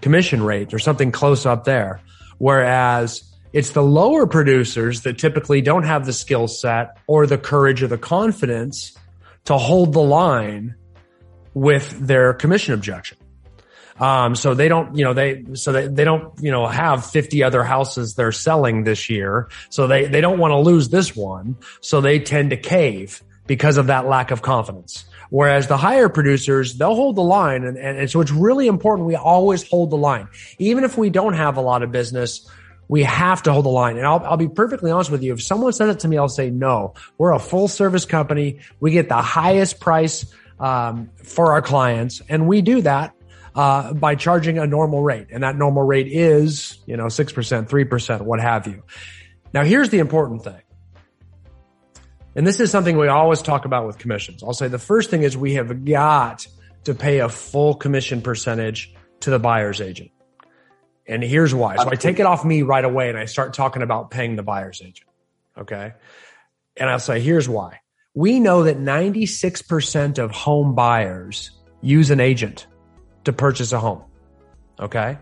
commission 0.00 0.42
rate 0.42 0.74
or 0.74 0.78
something 0.78 1.12
close 1.12 1.46
up 1.46 1.64
there. 1.64 2.00
Whereas 2.38 3.22
it's 3.52 3.70
the 3.70 3.82
lower 3.82 4.26
producers 4.26 5.02
that 5.02 5.18
typically 5.18 5.62
don't 5.62 5.84
have 5.84 6.04
the 6.04 6.12
skill 6.12 6.48
set 6.48 6.98
or 7.06 7.26
the 7.26 7.38
courage 7.38 7.82
or 7.82 7.86
the 7.86 7.98
confidence 7.98 8.96
to 9.44 9.56
hold 9.56 9.92
the 9.92 10.02
line 10.02 10.74
with 11.54 11.98
their 11.98 12.34
commission 12.34 12.74
objection. 12.74 13.16
Um, 13.98 14.34
so 14.34 14.52
they 14.52 14.68
don't, 14.68 14.94
you 14.96 15.04
know, 15.04 15.14
they, 15.14 15.44
so 15.54 15.72
they, 15.72 15.86
they 15.86 16.04
don't, 16.04 16.38
you 16.40 16.50
know, 16.50 16.66
have 16.66 17.06
50 17.06 17.42
other 17.42 17.64
houses 17.64 18.14
they're 18.14 18.32
selling 18.32 18.84
this 18.84 19.08
year. 19.08 19.48
So 19.70 19.86
they, 19.86 20.06
they 20.06 20.20
don't 20.20 20.38
want 20.38 20.52
to 20.52 20.58
lose 20.58 20.90
this 20.90 21.16
one. 21.16 21.56
So 21.80 22.02
they 22.02 22.18
tend 22.18 22.50
to 22.50 22.56
cave 22.58 23.22
because 23.46 23.78
of 23.78 23.86
that 23.86 24.06
lack 24.06 24.30
of 24.30 24.42
confidence. 24.42 25.06
Whereas 25.30 25.66
the 25.66 25.76
higher 25.76 26.08
producers, 26.08 26.74
they'll 26.74 26.94
hold 26.94 27.16
the 27.16 27.22
line. 27.22 27.64
And, 27.64 27.76
and, 27.76 27.98
and 27.98 28.10
so 28.10 28.20
it's 28.20 28.30
really 28.30 28.66
important 28.66 29.06
we 29.06 29.16
always 29.16 29.68
hold 29.68 29.90
the 29.90 29.96
line. 29.96 30.28
Even 30.58 30.84
if 30.84 30.96
we 30.96 31.10
don't 31.10 31.34
have 31.34 31.56
a 31.56 31.60
lot 31.60 31.82
of 31.82 31.92
business, 31.92 32.48
we 32.88 33.02
have 33.02 33.42
to 33.44 33.52
hold 33.52 33.64
the 33.64 33.70
line. 33.70 33.96
And 33.96 34.06
I'll, 34.06 34.24
I'll 34.24 34.36
be 34.36 34.48
perfectly 34.48 34.90
honest 34.90 35.10
with 35.10 35.22
you. 35.22 35.32
If 35.32 35.42
someone 35.42 35.72
says 35.72 35.96
it 35.96 36.00
to 36.00 36.08
me, 36.08 36.18
I'll 36.18 36.28
say, 36.28 36.50
no, 36.50 36.94
we're 37.18 37.32
a 37.32 37.38
full 37.38 37.68
service 37.68 38.04
company. 38.04 38.60
We 38.80 38.92
get 38.92 39.08
the 39.08 39.20
highest 39.20 39.80
price 39.80 40.26
um, 40.60 41.10
for 41.22 41.52
our 41.52 41.62
clients. 41.62 42.22
And 42.28 42.46
we 42.46 42.62
do 42.62 42.82
that 42.82 43.14
uh, 43.54 43.94
by 43.94 44.14
charging 44.14 44.58
a 44.58 44.66
normal 44.66 45.02
rate. 45.02 45.28
And 45.30 45.42
that 45.42 45.56
normal 45.56 45.82
rate 45.82 46.08
is, 46.08 46.78
you 46.86 46.96
know, 46.96 47.06
6%, 47.06 47.68
3%, 47.68 48.20
what 48.22 48.40
have 48.40 48.66
you. 48.66 48.82
Now, 49.52 49.64
here's 49.64 49.90
the 49.90 49.98
important 49.98 50.44
thing. 50.44 50.60
And 52.36 52.46
this 52.46 52.60
is 52.60 52.70
something 52.70 52.98
we 52.98 53.08
always 53.08 53.40
talk 53.40 53.64
about 53.64 53.86
with 53.86 53.96
commissions. 53.96 54.42
I'll 54.42 54.52
say 54.52 54.68
the 54.68 54.78
first 54.78 55.08
thing 55.08 55.22
is 55.22 55.36
we 55.36 55.54
have 55.54 55.86
got 55.86 56.46
to 56.84 56.94
pay 56.94 57.20
a 57.20 57.30
full 57.30 57.74
commission 57.74 58.20
percentage 58.20 58.94
to 59.20 59.30
the 59.30 59.38
buyer's 59.38 59.80
agent. 59.80 60.10
And 61.08 61.22
here's 61.22 61.54
why. 61.54 61.76
So 61.76 61.88
I 61.90 61.94
take 61.94 62.20
it 62.20 62.26
off 62.26 62.44
me 62.44 62.60
right 62.60 62.84
away 62.84 63.08
and 63.08 63.16
I 63.16 63.24
start 63.24 63.54
talking 63.54 63.80
about 63.80 64.10
paying 64.10 64.36
the 64.36 64.42
buyer's 64.42 64.82
agent. 64.82 65.08
Okay. 65.56 65.94
And 66.76 66.90
I'll 66.90 66.98
say, 66.98 67.20
here's 67.20 67.48
why. 67.48 67.80
We 68.14 68.38
know 68.38 68.64
that 68.64 68.78
96% 68.78 70.18
of 70.18 70.30
home 70.30 70.74
buyers 70.74 71.52
use 71.80 72.10
an 72.10 72.20
agent 72.20 72.66
to 73.24 73.32
purchase 73.32 73.72
a 73.72 73.80
home. 73.80 74.02
Okay. 74.78 75.16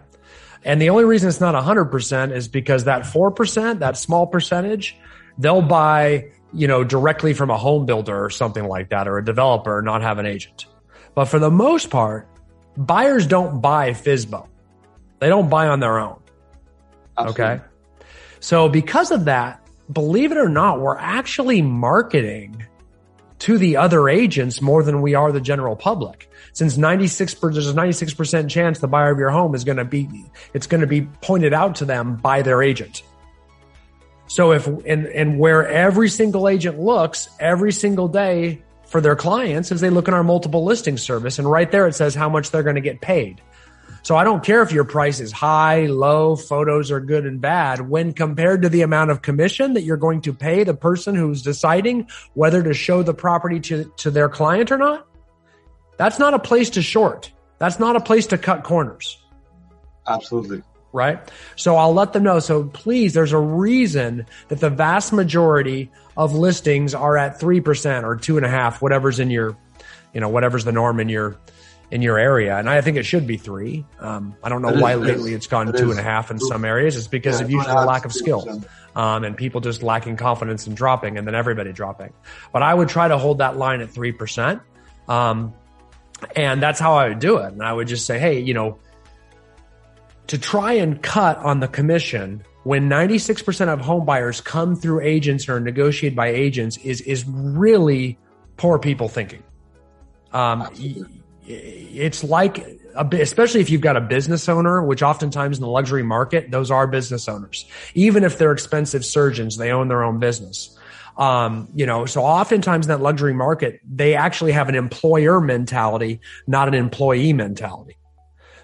And 0.65 0.81
the 0.81 0.91
only 0.91 1.05
reason 1.05 1.29
it's 1.29 1.41
not 1.41 1.55
100% 1.55 2.33
is 2.33 2.49
because 2.49 2.85
that 2.85 3.03
4%, 3.03 3.79
that 3.81 3.97
small 3.97 4.27
percentage, 4.27 4.97
they'll 5.39 5.63
buy 5.63 6.31
you 6.55 6.69
know, 6.69 6.85
directly 6.85 7.35
from 7.35 7.51
a 7.51 7.59
home 7.59 7.87
builder 7.87 8.25
or 8.25 8.31
something 8.31 8.65
like 8.65 8.91
that 8.91 9.09
or 9.09 9.19
a 9.19 9.25
developer, 9.25 9.83
not 9.83 10.03
have 10.03 10.19
an 10.19 10.27
agent. 10.27 10.67
But 11.15 11.27
for 11.27 11.39
the 11.39 11.51
most 11.51 11.91
part, 11.91 12.29
buyers 12.77 13.27
don't 13.27 13.61
buy 13.61 13.91
FSBO. 13.91 14.49
They 15.19 15.29
don't 15.29 15.49
buy 15.49 15.69
on 15.69 15.81
their 15.81 15.99
own. 15.99 16.21
Absolutely. 17.17 17.45
Okay. 17.45 17.63
So 18.41 18.69
because 18.69 19.11
of 19.11 19.27
that, 19.27 19.67
believe 19.91 20.33
it 20.33 20.39
or 20.39 20.49
not, 20.49 20.81
we're 20.81 20.99
actually 20.99 21.63
marketing 21.63 22.67
to 23.41 23.59
the 23.59 23.77
other 23.77 24.09
agents 24.09 24.61
more 24.63 24.83
than 24.83 25.03
we 25.03 25.15
are 25.15 25.33
the 25.33 25.41
general 25.41 25.77
public. 25.77 26.31
Since 26.53 26.77
96, 26.77 27.35
there's 27.35 27.69
a 27.69 27.75
96% 27.75 28.49
chance 28.49 28.79
the 28.79 28.89
buyer 28.89 29.11
of 29.11 29.19
your 29.19 29.31
home 29.31 29.55
is 29.55 29.65
going 29.65 29.79
to 29.79 29.85
be, 29.85 30.09
it's 30.53 30.67
going 30.67 30.81
to 30.81 30.87
be 30.87 31.03
pointed 31.03 31.53
out 31.53 31.77
to 31.77 31.85
them 31.85 32.17
by 32.17 32.43
their 32.43 32.63
agent. 32.63 33.03
So 34.27 34.53
if 34.53 34.67
and 34.67 35.07
and 35.07 35.39
where 35.39 35.67
every 35.67 36.09
single 36.09 36.49
agent 36.49 36.79
looks 36.79 37.29
every 37.39 37.73
single 37.73 38.09
day 38.09 38.63
for 38.87 39.01
their 39.01 39.17
clients 39.17 39.71
is 39.71 39.81
they 39.81 39.91
look 39.91 40.09
in 40.09 40.15
our 40.15 40.25
multiple 40.25 40.65
listing 40.65 40.97
service 40.97 41.39
and 41.39 41.51
right 41.51 41.71
there 41.71 41.87
it 41.87 41.95
says 41.95 42.15
how 42.15 42.29
much 42.29 42.51
they're 42.51 42.63
going 42.63 42.77
to 42.77 42.81
get 42.81 43.01
paid. 43.01 43.41
So 44.03 44.17
I 44.17 44.25
don't 44.25 44.45
care 44.45 44.63
if 44.63 44.71
your 44.71 44.85
price 44.85 45.19
is 45.19 45.33
high, 45.33 45.87
low, 45.87 46.37
photos 46.37 46.91
are 46.91 47.01
good 47.01 47.25
and 47.25 47.41
bad 47.41 47.89
when 47.89 48.13
compared 48.13 48.63
to 48.63 48.69
the 48.69 48.83
amount 48.83 49.11
of 49.11 49.23
commission 49.23 49.75
that 49.75 49.83
you're 49.83 49.97
going 49.97 50.21
to 50.23 50.35
pay 50.35 50.63
the 50.63 50.75
person 50.75 51.15
who's 51.15 51.43
deciding 51.43 52.09
whether 52.35 52.63
to 52.63 52.75
show 52.75 53.03
the 53.03 53.15
property 53.15 53.61
to, 53.61 53.91
to 53.97 54.11
their 54.11 54.29
client 54.29 54.71
or 54.71 54.77
not. 54.77 55.07
That's 55.97 56.19
not 56.19 56.35
a 56.35 56.39
place 56.39 56.71
to 56.71 56.83
short. 56.83 57.33
That's 57.59 57.79
not 57.79 57.97
a 57.97 58.01
place 58.01 58.27
to 58.27 58.39
cut 58.39 58.63
corners. 58.63 59.17
Absolutely 60.07 60.63
right? 60.95 61.19
So 61.57 61.77
I'll 61.77 61.93
let 61.93 62.13
them 62.13 62.23
know. 62.23 62.39
So 62.39 62.65
please, 62.65 63.13
there's 63.13 63.33
a 63.33 63.39
reason 63.39 64.27
that 64.49 64.61
the 64.61 64.71
vast 64.71 65.13
majority 65.13 65.91
of 66.17 66.33
listings 66.33 66.95
are 66.95 67.19
at 67.19 67.41
3% 67.41 68.05
or 68.05 68.17
two 68.17 68.37
and 68.37 68.47
a 68.47 68.49
half, 68.49 68.81
whatever's 68.81 69.19
in 69.19 69.29
your, 69.29 69.57
you 70.15 70.21
know, 70.21 70.29
whatever's 70.29 70.65
the 70.65 70.73
norm 70.73 71.01
in 71.01 71.09
your, 71.09 71.37
in 71.91 72.01
your 72.01 72.17
area. 72.17 72.57
And 72.57 72.71
I 72.71 72.81
think 72.81 72.97
it 72.97 73.03
should 73.03 73.27
be 73.27 73.37
three. 73.37 73.85
Um, 73.99 74.37
I 74.43 74.49
don't 74.49 74.63
know 74.63 74.69
it 74.69 74.81
why 74.81 74.95
is, 74.95 75.01
lately 75.01 75.33
it 75.33 75.37
it's 75.37 75.49
gone 75.49 75.69
it 75.69 75.77
two 75.77 75.91
and 75.91 75.99
a 75.99 76.03
half 76.03 76.31
in 76.31 76.39
some 76.39 76.65
areas. 76.65 76.97
It's 76.97 77.09
because 77.09 77.41
yeah, 77.41 77.47
of 77.47 77.51
usually 77.51 77.75
a 77.75 77.85
lack 77.85 78.05
of 78.05 78.13
skill. 78.13 78.63
Um, 78.95 79.25
and 79.25 79.37
people 79.37 79.61
just 79.61 79.83
lacking 79.83 80.17
confidence 80.17 80.69
and 80.69 80.77
dropping 80.77 81.19
and 81.19 81.27
then 81.27 81.35
everybody 81.35 81.73
dropping. 81.73 82.13
But 82.53 82.63
I 82.63 82.73
would 82.73 82.89
try 82.89 83.09
to 83.09 83.19
hold 83.19 83.39
that 83.39 83.57
line 83.57 83.81
at 83.81 83.91
3%. 83.91 84.61
Um, 85.09 85.53
and 86.37 86.63
that's 86.63 86.79
how 86.79 86.95
I 86.95 87.09
would 87.09 87.19
do 87.19 87.39
it. 87.39 87.53
And 87.53 87.63
I 87.63 87.73
would 87.73 87.89
just 87.89 88.07
say, 88.07 88.21
Hey, 88.21 88.39
you 88.39 88.55
know, 88.55 88.79
to 90.29 90.39
try 90.39 90.73
and 90.73 91.03
cut 91.03 91.39
on 91.39 91.61
the 91.61 91.69
commission 91.69 92.45
when 92.65 92.89
96% 92.89 93.69
of 93.69 93.81
home 93.81 94.07
buyers 94.07 94.41
come 94.41 94.75
through 94.75 95.01
agents 95.01 95.49
or 95.49 95.61
negotiated 95.61 96.17
by 96.17 96.29
agents 96.29 96.79
is 96.79 97.01
is 97.03 97.25
really 97.27 98.19
poor 98.57 98.79
people 98.79 99.09
thinking. 99.09 99.43
Um, 100.33 100.69
it's 101.47 102.25
like 102.25 102.81
especially 102.97 103.61
if 103.61 103.71
you've 103.71 103.81
got 103.81 103.97
a 103.97 104.01
business 104.01 104.49
owner, 104.49 104.83
which 104.83 105.03
oftentimes 105.03 105.59
in 105.59 105.63
the 105.63 105.69
luxury 105.69 106.03
market, 106.03 106.51
those 106.51 106.71
are 106.71 106.87
business 106.87 107.29
owners. 107.29 107.67
Even 107.95 108.25
if 108.25 108.39
they're 108.39 108.53
expensive 108.53 109.05
surgeons, 109.05 109.57
they 109.57 109.71
own 109.71 109.89
their 109.89 110.03
own 110.03 110.19
business. 110.19 110.79
Um, 111.17 111.69
you 111.75 111.87
know, 111.87 112.07
so 112.07 112.23
oftentimes 112.25 112.87
in 112.87 112.89
that 112.89 113.01
luxury 113.01 113.35
market, 113.35 113.81
they 113.89 114.15
actually 114.15 114.53
have 114.53 114.69
an 114.69 114.75
employer 114.75 115.41
mentality, 115.41 116.21
not 116.47 116.67
an 116.69 116.75
employee 116.75 117.33
mentality. 117.33 117.97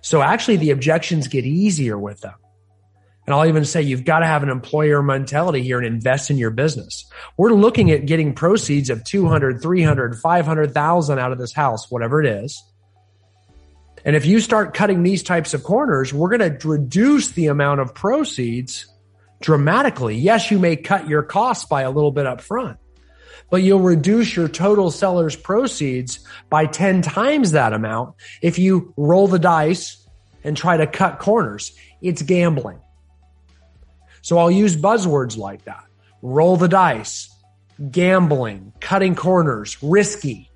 So 0.02 0.22
actually 0.22 0.56
the 0.56 0.70
objections 0.70 1.28
get 1.28 1.44
easier 1.44 1.98
with 1.98 2.20
them. 2.20 2.34
And 3.26 3.34
I'll 3.34 3.46
even 3.46 3.64
say 3.64 3.82
you've 3.82 4.04
got 4.04 4.20
to 4.20 4.26
have 4.26 4.42
an 4.42 4.48
employer 4.48 5.02
mentality 5.02 5.62
here 5.62 5.78
and 5.78 5.86
invest 5.86 6.30
in 6.30 6.38
your 6.38 6.50
business. 6.50 7.04
We're 7.36 7.52
looking 7.52 7.90
at 7.92 8.06
getting 8.06 8.34
proceeds 8.34 8.90
of 8.90 9.04
200, 9.04 9.62
300, 9.62 10.18
500,000 10.18 11.18
out 11.18 11.30
of 11.32 11.38
this 11.38 11.52
house, 11.52 11.90
whatever 11.90 12.20
it 12.20 12.26
is. 12.26 12.62
And 14.04 14.16
if 14.16 14.24
you 14.26 14.40
start 14.40 14.74
cutting 14.74 15.02
these 15.02 15.22
types 15.22 15.54
of 15.54 15.62
corners, 15.62 16.12
we're 16.12 16.36
going 16.36 16.58
to 16.58 16.68
reduce 16.68 17.30
the 17.30 17.48
amount 17.48 17.80
of 17.80 17.94
proceeds 17.94 18.86
dramatically. 19.40 20.16
Yes, 20.16 20.50
you 20.50 20.58
may 20.58 20.76
cut 20.76 21.08
your 21.08 21.22
costs 21.22 21.66
by 21.66 21.82
a 21.82 21.90
little 21.90 22.10
bit 22.10 22.26
up 22.26 22.40
front, 22.40 22.78
but 23.50 23.62
you'll 23.62 23.80
reduce 23.80 24.34
your 24.34 24.48
total 24.48 24.90
seller's 24.90 25.36
proceeds 25.36 26.20
by 26.48 26.66
10 26.66 27.02
times 27.02 27.52
that 27.52 27.72
amount 27.72 28.14
if 28.40 28.58
you 28.58 28.94
roll 28.96 29.26
the 29.26 29.38
dice 29.38 30.06
and 30.44 30.56
try 30.56 30.76
to 30.76 30.86
cut 30.86 31.18
corners. 31.18 31.72
It's 32.00 32.22
gambling. 32.22 32.80
So 34.22 34.38
I'll 34.38 34.50
use 34.50 34.76
buzzwords 34.76 35.36
like 35.36 35.64
that. 35.64 35.84
Roll 36.22 36.56
the 36.56 36.68
dice, 36.68 37.34
gambling, 37.90 38.72
cutting 38.80 39.14
corners, 39.14 39.82
risky. 39.82 40.50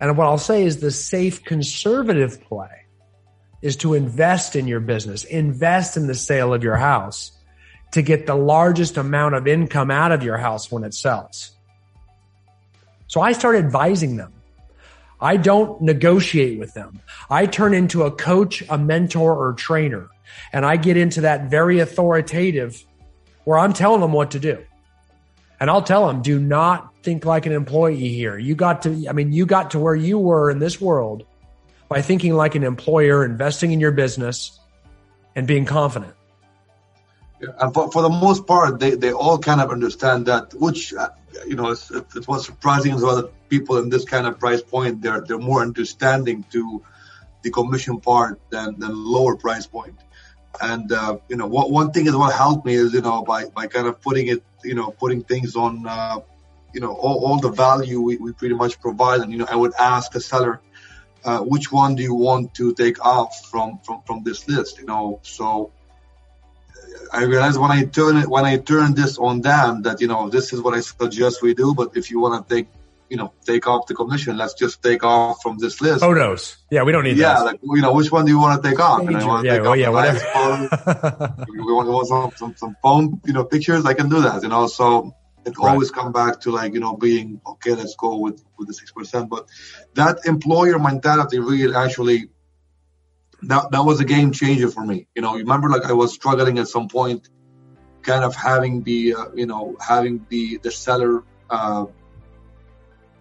And 0.00 0.16
what 0.16 0.26
I'll 0.26 0.38
say 0.38 0.64
is 0.64 0.80
the 0.80 0.90
safe 0.90 1.44
conservative 1.44 2.42
play 2.42 2.86
is 3.62 3.76
to 3.76 3.94
invest 3.94 4.56
in 4.56 4.66
your 4.66 4.80
business, 4.80 5.24
invest 5.24 5.96
in 5.96 6.06
the 6.06 6.14
sale 6.14 6.54
of 6.54 6.64
your 6.64 6.76
house 6.76 7.32
to 7.92 8.02
get 8.02 8.26
the 8.26 8.34
largest 8.34 8.96
amount 8.96 9.34
of 9.34 9.46
income 9.46 9.90
out 9.90 10.12
of 10.12 10.22
your 10.22 10.38
house 10.38 10.70
when 10.72 10.84
it 10.84 10.94
sells. 10.94 11.52
So 13.10 13.20
I 13.20 13.32
start 13.32 13.56
advising 13.56 14.16
them. 14.18 14.32
I 15.20 15.36
don't 15.36 15.82
negotiate 15.82 16.60
with 16.60 16.74
them. 16.74 17.00
I 17.28 17.46
turn 17.46 17.74
into 17.74 18.04
a 18.04 18.12
coach, 18.12 18.62
a 18.70 18.78
mentor, 18.78 19.34
or 19.34 19.52
trainer. 19.54 20.08
And 20.52 20.64
I 20.64 20.76
get 20.76 20.96
into 20.96 21.22
that 21.22 21.50
very 21.50 21.80
authoritative 21.80 22.86
where 23.42 23.58
I'm 23.58 23.72
telling 23.72 24.00
them 24.00 24.12
what 24.12 24.30
to 24.30 24.38
do. 24.38 24.64
And 25.58 25.68
I'll 25.68 25.82
tell 25.82 26.06
them, 26.06 26.22
do 26.22 26.38
not 26.38 27.02
think 27.02 27.24
like 27.24 27.46
an 27.46 27.52
employee 27.52 28.10
here. 28.10 28.38
You 28.38 28.54
got 28.54 28.82
to, 28.82 29.08
I 29.08 29.12
mean, 29.12 29.32
you 29.32 29.44
got 29.44 29.72
to 29.72 29.80
where 29.80 29.96
you 29.96 30.16
were 30.16 30.48
in 30.48 30.60
this 30.60 30.80
world 30.80 31.26
by 31.88 32.02
thinking 32.02 32.34
like 32.34 32.54
an 32.54 32.62
employer, 32.62 33.24
investing 33.24 33.72
in 33.72 33.80
your 33.80 33.90
business 33.90 34.56
and 35.34 35.48
being 35.48 35.64
confident. 35.64 36.14
And 37.58 37.74
for, 37.74 37.90
for 37.90 38.02
the 38.02 38.08
most 38.08 38.46
part, 38.46 38.78
they, 38.78 38.94
they 38.94 39.12
all 39.12 39.40
kind 39.40 39.60
of 39.60 39.70
understand 39.70 40.26
that, 40.26 40.54
which, 40.54 40.94
you 41.46 41.56
know, 41.56 41.70
it, 41.70 41.90
it 42.16 42.28
was 42.28 42.46
surprising 42.46 42.92
as 42.94 43.02
well 43.02 43.16
that 43.16 43.48
people 43.48 43.78
in 43.78 43.88
this 43.88 44.04
kind 44.04 44.26
of 44.26 44.38
price 44.38 44.62
point, 44.62 45.02
they're, 45.02 45.20
they're 45.20 45.38
more 45.38 45.62
understanding 45.62 46.44
to 46.52 46.82
the 47.42 47.50
commission 47.50 48.00
part 48.00 48.40
than, 48.50 48.78
than 48.78 48.90
lower 48.94 49.36
price 49.36 49.66
point. 49.66 49.96
And, 50.60 50.90
uh, 50.92 51.18
you 51.28 51.36
know, 51.36 51.46
what, 51.46 51.70
one 51.70 51.92
thing 51.92 52.06
is 52.06 52.14
what 52.14 52.34
helped 52.34 52.66
me 52.66 52.74
is, 52.74 52.92
you 52.92 53.00
know, 53.00 53.22
by, 53.22 53.46
by 53.46 53.66
kind 53.66 53.86
of 53.86 54.00
putting 54.00 54.26
it, 54.28 54.42
you 54.64 54.74
know, 54.74 54.90
putting 54.90 55.22
things 55.22 55.56
on, 55.56 55.86
uh, 55.86 56.20
you 56.74 56.80
know, 56.80 56.92
all, 56.92 57.24
all 57.24 57.38
the 57.40 57.50
value 57.50 58.00
we, 58.00 58.16
we 58.16 58.32
pretty 58.32 58.54
much 58.54 58.80
provide. 58.80 59.20
And, 59.20 59.32
you 59.32 59.38
know, 59.38 59.46
I 59.48 59.56
would 59.56 59.72
ask 59.78 60.14
a 60.14 60.20
seller, 60.20 60.60
uh, 61.24 61.40
which 61.40 61.70
one 61.72 61.94
do 61.94 62.02
you 62.02 62.14
want 62.14 62.54
to 62.54 62.74
take 62.74 63.04
off 63.04 63.48
from, 63.50 63.78
from, 63.84 64.02
from 64.06 64.22
this 64.22 64.48
list? 64.48 64.78
You 64.78 64.86
know, 64.86 65.20
so 65.22 65.72
I 67.12 67.22
realized 67.24 67.58
when 67.58 67.70
I 67.70 67.84
turn 67.84 68.16
it, 68.18 68.28
when 68.28 68.44
I 68.44 68.58
turn 68.58 68.94
this 68.94 69.18
on 69.18 69.40
them 69.40 69.82
that, 69.82 70.00
you 70.00 70.06
know, 70.06 70.28
this 70.28 70.52
is 70.52 70.60
what 70.60 70.74
I 70.74 70.80
suggest 70.80 71.42
we 71.42 71.54
do. 71.54 71.74
But 71.74 71.96
if 71.96 72.10
you 72.10 72.20
want 72.20 72.48
to 72.48 72.54
take, 72.54 72.68
you 73.08 73.16
know, 73.16 73.32
take 73.44 73.66
off 73.66 73.86
the 73.86 73.94
commission, 73.94 74.36
let's 74.36 74.54
just 74.54 74.82
take 74.82 75.02
off 75.02 75.42
from 75.42 75.58
this 75.58 75.80
list. 75.80 76.00
Photos. 76.00 76.56
Yeah. 76.70 76.82
We 76.84 76.92
don't 76.92 77.04
need 77.04 77.16
yeah, 77.16 77.34
those. 77.34 77.44
like, 77.46 77.60
you 77.62 77.80
know, 77.82 77.92
which 77.92 78.12
one 78.12 78.24
do 78.24 78.30
you 78.32 78.38
want 78.38 78.62
to 78.62 78.68
take 78.68 78.78
off? 78.78 79.00
And 79.00 79.16
I 79.16 79.24
want 79.26 79.42
to 79.42 79.46
Yeah, 79.46 79.54
take 79.54 79.62
well, 79.62 79.72
off 79.72 79.78
yeah, 79.78 79.88
whatever. 79.88 81.46
we 81.48 81.60
want, 81.60 82.06
some, 82.06 82.30
some, 82.36 82.54
some 82.56 82.76
phone, 82.82 83.20
you 83.24 83.32
know, 83.32 83.44
pictures. 83.44 83.84
I 83.84 83.94
can 83.94 84.08
do 84.08 84.22
that, 84.22 84.42
you 84.42 84.48
know, 84.48 84.66
so 84.68 85.14
it 85.44 85.56
Right. 85.58 85.70
always 85.72 85.90
come 85.90 86.12
back 86.12 86.40
to 86.42 86.50
like, 86.50 86.74
you 86.74 86.80
know, 86.80 86.96
being, 86.96 87.40
okay, 87.46 87.74
let's 87.74 87.96
go 87.96 88.16
with, 88.18 88.44
with 88.58 88.68
the 88.68 88.74
6%. 88.74 89.28
But 89.28 89.48
that 89.94 90.18
employer 90.26 90.78
mentality 90.78 91.38
really 91.38 91.74
actually, 91.74 92.28
that, 93.42 93.70
that 93.70 93.84
was 93.84 94.00
a 94.00 94.04
game 94.04 94.32
changer 94.32 94.68
for 94.68 94.84
me. 94.84 95.06
You 95.14 95.22
know, 95.22 95.32
you 95.34 95.40
remember 95.40 95.68
like 95.68 95.84
I 95.84 95.92
was 95.92 96.12
struggling 96.12 96.58
at 96.58 96.68
some 96.68 96.88
point, 96.88 97.28
kind 98.02 98.24
of 98.24 98.34
having 98.34 98.82
the, 98.82 99.14
uh, 99.14 99.26
you 99.34 99.46
know, 99.46 99.76
having 99.80 100.26
the, 100.28 100.58
the 100.58 100.70
seller, 100.70 101.24
uh, 101.48 101.86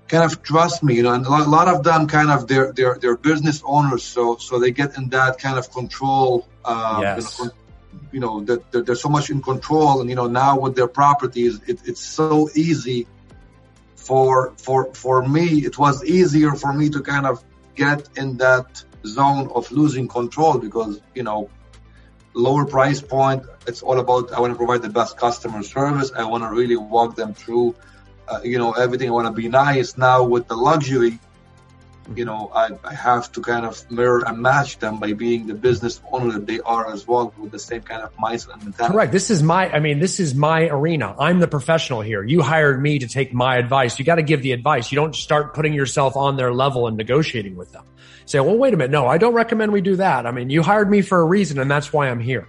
kind 0.08 0.24
of 0.24 0.42
trust 0.42 0.84
me, 0.84 0.96
you 0.96 1.04
know, 1.04 1.14
and 1.14 1.26
a 1.26 1.30
lot, 1.30 1.48
a 1.48 1.50
lot 1.50 1.68
of 1.68 1.84
them 1.84 2.08
kind 2.08 2.32
of 2.32 2.48
they're 2.48 2.74
they're 2.74 2.98
they're 3.00 3.16
business 3.16 3.62
owners, 3.64 4.04
so 4.04 4.38
so 4.38 4.60
they 4.60 4.72
get 4.72 4.98
in 4.98 5.10
that 5.10 5.38
kind 5.40 5.58
of 5.58 5.72
control. 5.72 6.48
Uh, 6.66 7.00
Yes. 7.02 7.42
You 8.12 8.20
know, 8.20 8.42
that 8.42 8.72
that 8.72 8.86
they're 8.86 8.96
so 8.96 9.10
much 9.10 9.30
in 9.30 9.42
control, 9.42 10.02
and 10.02 10.10
you 10.10 10.16
know 10.16 10.28
now 10.28 10.60
with 10.60 10.76
their 10.76 10.88
properties, 10.88 11.60
it, 11.68 11.80
it's 11.86 12.02
so 12.02 12.50
easy 12.56 13.08
for 13.96 14.54
for 14.58 14.94
for 14.94 15.28
me. 15.28 15.46
It 15.66 15.78
was 15.78 16.04
easier 16.04 16.54
for 16.54 16.74
me 16.74 16.90
to 16.90 17.02
kind 17.02 17.26
of 17.26 17.44
get 17.76 18.10
in 18.16 18.38
that 18.38 18.84
zone 19.06 19.50
of 19.54 19.72
losing 19.72 20.08
control 20.08 20.58
because 20.58 21.02
you 21.16 21.24
know 21.24 21.50
lower 22.34 22.66
price 22.66 23.02
point. 23.02 23.44
It's 23.68 23.82
all 23.82 24.00
about 24.00 24.32
I 24.34 24.40
want 24.40 24.54
to 24.54 24.58
provide 24.58 24.82
the 24.82 24.90
best 24.90 25.18
customer 25.18 25.64
service. 25.64 26.12
I 26.16 26.24
want 26.24 26.44
to 26.44 26.50
really 26.50 26.76
walk 26.76 27.16
them 27.16 27.34
through 27.34 27.76
uh, 28.28 28.42
you 28.44 28.58
know 28.58 28.72
everything. 28.74 29.10
I 29.10 29.12
want 29.12 29.28
to 29.28 29.34
be 29.34 29.50
nice. 29.50 29.98
Now 29.98 30.24
with 30.24 30.48
the 30.48 30.56
luxury, 30.56 31.20
you 32.16 32.26
know, 32.26 32.52
I, 32.54 32.70
I 32.84 32.94
have 32.94 33.32
to 33.34 33.42
kind 33.42 33.66
of 33.66 33.90
mirror 33.92 34.24
and 34.26 34.40
match 34.40 34.80
them 34.80 35.00
by 35.00 35.14
being 35.14 35.48
the 35.48 35.54
business 35.54 36.02
owner 36.12 36.34
that 36.34 36.46
they 36.46 36.60
are 36.62 36.92
as 36.92 37.08
well, 37.08 37.34
with 37.38 37.52
the 37.52 37.60
same 37.60 37.82
kind 37.82 38.02
of 38.02 38.16
mindset 38.16 38.54
and 38.54 38.64
mentality. 38.64 38.94
Correct. 38.94 39.12
This 39.12 39.30
is 39.30 39.44
my, 39.44 39.72
I 39.72 39.80
mean, 39.80 40.00
this 40.00 40.20
is 40.20 40.36
my 40.36 40.68
arena. 40.68 41.16
I'm 41.20 41.40
the 41.40 41.48
professional 41.48 42.02
here. 42.02 42.24
You 42.24 42.42
hired 42.42 42.82
me 42.82 43.00
to 43.00 43.08
take 43.08 43.34
my 43.34 43.58
advice. 43.58 44.00
You 44.00 44.06
got 44.06 44.16
to 44.16 44.24
give 44.24 44.42
the 44.42 44.52
advice. 44.52 44.92
You 44.92 44.96
don't 44.98 45.16
start 45.16 45.54
putting 45.54 45.74
yourself 45.74 46.16
on 46.16 46.38
their 46.38 46.54
level 46.54 46.88
and 46.88 46.98
negotiating 46.98 47.56
with 47.56 47.72
them. 47.72 47.84
Say, 48.26 48.40
well, 48.40 48.58
wait 48.58 48.74
a 48.74 48.78
minute. 48.78 48.92
No, 48.92 49.08
I 49.08 49.18
don't 49.18 49.34
recommend 49.34 49.72
we 49.72 49.82
do 49.82 49.96
that. 49.96 50.26
I 50.26 50.32
mean, 50.32 50.50
you 50.50 50.62
hired 50.62 50.90
me 50.90 51.02
for 51.02 51.20
a 51.20 51.26
reason 51.26 51.60
and 51.60 51.70
that's 51.70 51.92
why 51.92 52.10
I'm 52.10 52.20
here. 52.20 52.48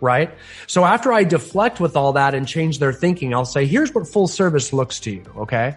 Right. 0.00 0.34
So 0.66 0.84
after 0.84 1.14
I 1.14 1.24
deflect 1.24 1.80
with 1.80 1.96
all 1.96 2.12
that 2.12 2.34
and 2.34 2.46
change 2.46 2.78
their 2.78 2.92
thinking, 2.92 3.32
I'll 3.32 3.46
say, 3.46 3.64
here's 3.64 3.94
what 3.94 4.06
full 4.06 4.28
service 4.28 4.72
looks 4.72 5.00
to 5.00 5.10
you. 5.10 5.24
Okay. 5.34 5.76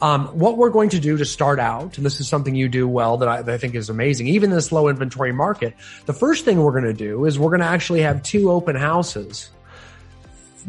Um, 0.00 0.26
what 0.28 0.56
we're 0.56 0.70
going 0.70 0.90
to 0.90 1.00
do 1.00 1.16
to 1.16 1.24
start 1.24 1.58
out, 1.58 1.96
and 1.96 2.06
this 2.06 2.20
is 2.20 2.28
something 2.28 2.54
you 2.54 2.68
do 2.68 2.86
well 2.86 3.16
that 3.16 3.28
I, 3.28 3.42
that 3.42 3.52
I 3.52 3.58
think 3.58 3.74
is 3.74 3.90
amazing, 3.90 4.28
even 4.28 4.50
in 4.50 4.56
this 4.56 4.70
low 4.70 4.88
inventory 4.88 5.32
market, 5.32 5.74
the 6.06 6.12
first 6.12 6.44
thing 6.44 6.62
we're 6.62 6.72
going 6.72 6.84
to 6.84 6.92
do 6.92 7.24
is 7.24 7.38
we're 7.38 7.50
going 7.50 7.60
to 7.60 7.66
actually 7.66 8.02
have 8.02 8.22
two 8.22 8.50
open 8.50 8.76
houses 8.76 9.50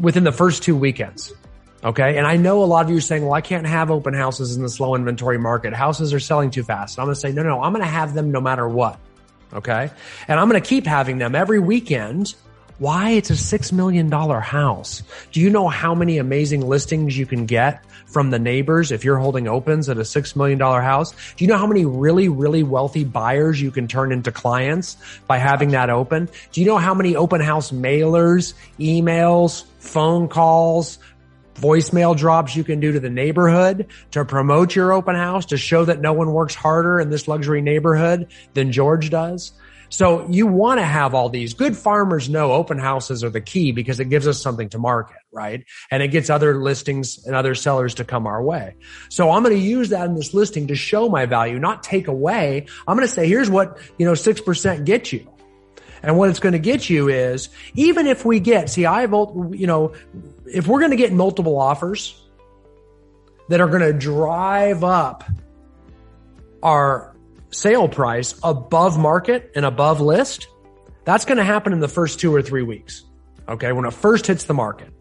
within 0.00 0.24
the 0.24 0.32
first 0.32 0.64
two 0.64 0.76
weekends. 0.76 1.32
Okay. 1.82 2.18
And 2.18 2.26
I 2.26 2.36
know 2.36 2.62
a 2.62 2.66
lot 2.66 2.84
of 2.84 2.90
you 2.90 2.98
are 2.98 3.00
saying, 3.00 3.22
well, 3.22 3.32
I 3.32 3.40
can't 3.40 3.66
have 3.66 3.90
open 3.90 4.14
houses 4.14 4.56
in 4.56 4.62
this 4.62 4.80
low 4.80 4.94
inventory 4.94 5.38
market. 5.38 5.72
Houses 5.72 6.12
are 6.12 6.20
selling 6.20 6.50
too 6.50 6.62
fast. 6.62 6.96
And 6.96 7.02
I'm 7.02 7.06
going 7.06 7.14
to 7.14 7.20
say, 7.20 7.32
no, 7.32 7.42
no, 7.42 7.62
I'm 7.62 7.72
going 7.72 7.84
to 7.84 7.90
have 7.90 8.12
them 8.14 8.30
no 8.30 8.40
matter 8.40 8.68
what. 8.68 8.98
Okay. 9.52 9.90
And 10.28 10.40
I'm 10.40 10.48
going 10.48 10.60
to 10.60 10.68
keep 10.68 10.86
having 10.86 11.18
them 11.18 11.34
every 11.34 11.58
weekend. 11.58 12.34
Why? 12.80 13.10
It's 13.10 13.28
a 13.28 13.34
$6 13.34 13.72
million 13.72 14.10
house. 14.10 15.02
Do 15.32 15.40
you 15.40 15.50
know 15.50 15.68
how 15.68 15.94
many 15.94 16.16
amazing 16.16 16.66
listings 16.66 17.16
you 17.16 17.26
can 17.26 17.44
get 17.44 17.84
from 18.06 18.30
the 18.30 18.38
neighbors 18.38 18.90
if 18.90 19.04
you're 19.04 19.18
holding 19.18 19.46
opens 19.46 19.90
at 19.90 19.98
a 19.98 20.00
$6 20.00 20.34
million 20.34 20.58
house? 20.58 21.12
Do 21.36 21.44
you 21.44 21.48
know 21.48 21.58
how 21.58 21.66
many 21.66 21.84
really, 21.84 22.30
really 22.30 22.62
wealthy 22.62 23.04
buyers 23.04 23.60
you 23.60 23.70
can 23.70 23.86
turn 23.86 24.12
into 24.12 24.32
clients 24.32 24.96
by 25.26 25.36
having 25.36 25.72
that 25.72 25.90
open? 25.90 26.30
Do 26.52 26.62
you 26.62 26.66
know 26.66 26.78
how 26.78 26.94
many 26.94 27.16
open 27.16 27.42
house 27.42 27.70
mailers, 27.70 28.54
emails, 28.78 29.64
phone 29.78 30.26
calls, 30.28 30.98
voicemail 31.56 32.16
drops 32.16 32.56
you 32.56 32.64
can 32.64 32.80
do 32.80 32.92
to 32.92 33.00
the 33.00 33.10
neighborhood 33.10 33.88
to 34.12 34.24
promote 34.24 34.74
your 34.74 34.94
open 34.94 35.16
house 35.16 35.44
to 35.44 35.58
show 35.58 35.84
that 35.84 36.00
no 36.00 36.14
one 36.14 36.32
works 36.32 36.54
harder 36.54 36.98
in 36.98 37.10
this 37.10 37.28
luxury 37.28 37.60
neighborhood 37.60 38.26
than 38.54 38.72
George 38.72 39.10
does. 39.10 39.52
So 39.90 40.28
you 40.28 40.46
want 40.46 40.78
to 40.78 40.84
have 40.84 41.14
all 41.14 41.28
these 41.28 41.52
good 41.52 41.76
farmers 41.76 42.28
know 42.28 42.52
open 42.52 42.78
houses 42.78 43.24
are 43.24 43.30
the 43.30 43.40
key 43.40 43.72
because 43.72 43.98
it 43.98 44.08
gives 44.08 44.28
us 44.28 44.40
something 44.40 44.68
to 44.70 44.78
market, 44.78 45.16
right? 45.32 45.64
And 45.90 46.00
it 46.00 46.08
gets 46.08 46.30
other 46.30 46.54
listings 46.54 47.26
and 47.26 47.34
other 47.34 47.56
sellers 47.56 47.94
to 47.96 48.04
come 48.04 48.26
our 48.28 48.40
way. 48.40 48.76
So 49.08 49.30
I'm 49.30 49.42
going 49.42 49.54
to 49.54 49.60
use 49.60 49.88
that 49.88 50.06
in 50.08 50.14
this 50.14 50.32
listing 50.32 50.68
to 50.68 50.76
show 50.76 51.08
my 51.08 51.26
value, 51.26 51.58
not 51.58 51.82
take 51.82 52.06
away. 52.06 52.66
I'm 52.86 52.96
going 52.96 53.06
to 53.06 53.12
say, 53.12 53.28
here's 53.28 53.50
what, 53.50 53.78
you 53.98 54.06
know, 54.06 54.12
6% 54.12 54.84
gets 54.84 55.12
you. 55.12 55.28
And 56.04 56.16
what 56.16 56.30
it's 56.30 56.40
going 56.40 56.52
to 56.52 56.60
get 56.60 56.88
you 56.88 57.08
is 57.08 57.48
even 57.74 58.06
if 58.06 58.24
we 58.24 58.38
get, 58.38 58.70
see, 58.70 58.86
I've, 58.86 59.10
you 59.10 59.66
know, 59.66 59.92
if 60.46 60.68
we're 60.68 60.78
going 60.78 60.92
to 60.92 60.96
get 60.96 61.12
multiple 61.12 61.58
offers 61.58 62.16
that 63.48 63.60
are 63.60 63.68
going 63.68 63.82
to 63.82 63.92
drive 63.92 64.84
up 64.84 65.24
our 66.62 67.14
sale 67.50 67.88
price 67.88 68.34
above 68.42 68.98
market 68.98 69.50
and 69.54 69.64
above 69.64 70.00
list, 70.00 70.48
that's 71.04 71.24
going 71.24 71.38
to 71.38 71.44
happen 71.44 71.72
in 71.72 71.80
the 71.80 71.88
first 71.88 72.20
two 72.20 72.34
or 72.34 72.42
three 72.42 72.62
weeks. 72.62 73.04
Okay. 73.48 73.72
When 73.72 73.84
it 73.84 73.92
first 73.92 74.26
hits 74.26 74.44
the 74.44 74.54
market. 74.54 74.92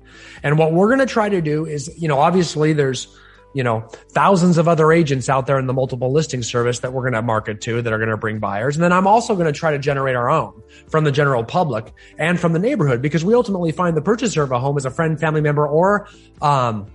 And 0.44 0.58
what 0.58 0.74
we're 0.74 0.88
going 0.88 1.00
to 1.00 1.06
try 1.06 1.30
to 1.30 1.42
do 1.42 1.66
is, 1.66 1.92
you 2.02 2.08
know, 2.08 2.20
obviously 2.20 2.74
there's, 2.74 3.08
you 3.54 3.64
know, 3.64 3.82
thousands 4.12 4.58
of 4.58 4.68
other 4.68 4.92
agents 4.92 5.30
out 5.30 5.48
there 5.48 5.60
in 5.60 5.68
the 5.68 5.74
multiple 5.74 6.12
listing 6.12 6.44
service 6.44 6.80
that 6.80 6.94
we're 6.94 7.02
going 7.02 7.14
to 7.14 7.22
market 7.22 7.62
to 7.62 7.82
that 7.82 7.92
are 7.92 7.98
going 7.98 8.10
to 8.10 8.18
bring 8.18 8.40
buyers. 8.40 8.76
And 8.76 8.84
then 8.84 8.94
I'm 8.94 9.08
also 9.08 9.36
going 9.36 9.48
to 9.48 9.58
try 9.58 9.72
to 9.72 9.80
generate 9.80 10.16
our 10.16 10.30
own 10.30 10.62
from 10.88 11.04
the 11.04 11.12
general 11.12 11.44
public 11.44 11.94
and 12.18 12.40
from 12.40 12.54
the 12.54 12.60
neighborhood 12.60 13.02
because 13.02 13.24
we 13.26 13.34
ultimately 13.34 13.72
find 13.72 13.96
the 13.96 14.02
purchaser 14.02 14.44
of 14.44 14.52
a 14.52 14.60
home 14.60 14.78
as 14.78 14.86
a 14.86 14.92
friend, 14.92 15.20
family 15.20 15.42
member, 15.42 15.68
or, 15.68 16.08
um, 16.42 16.88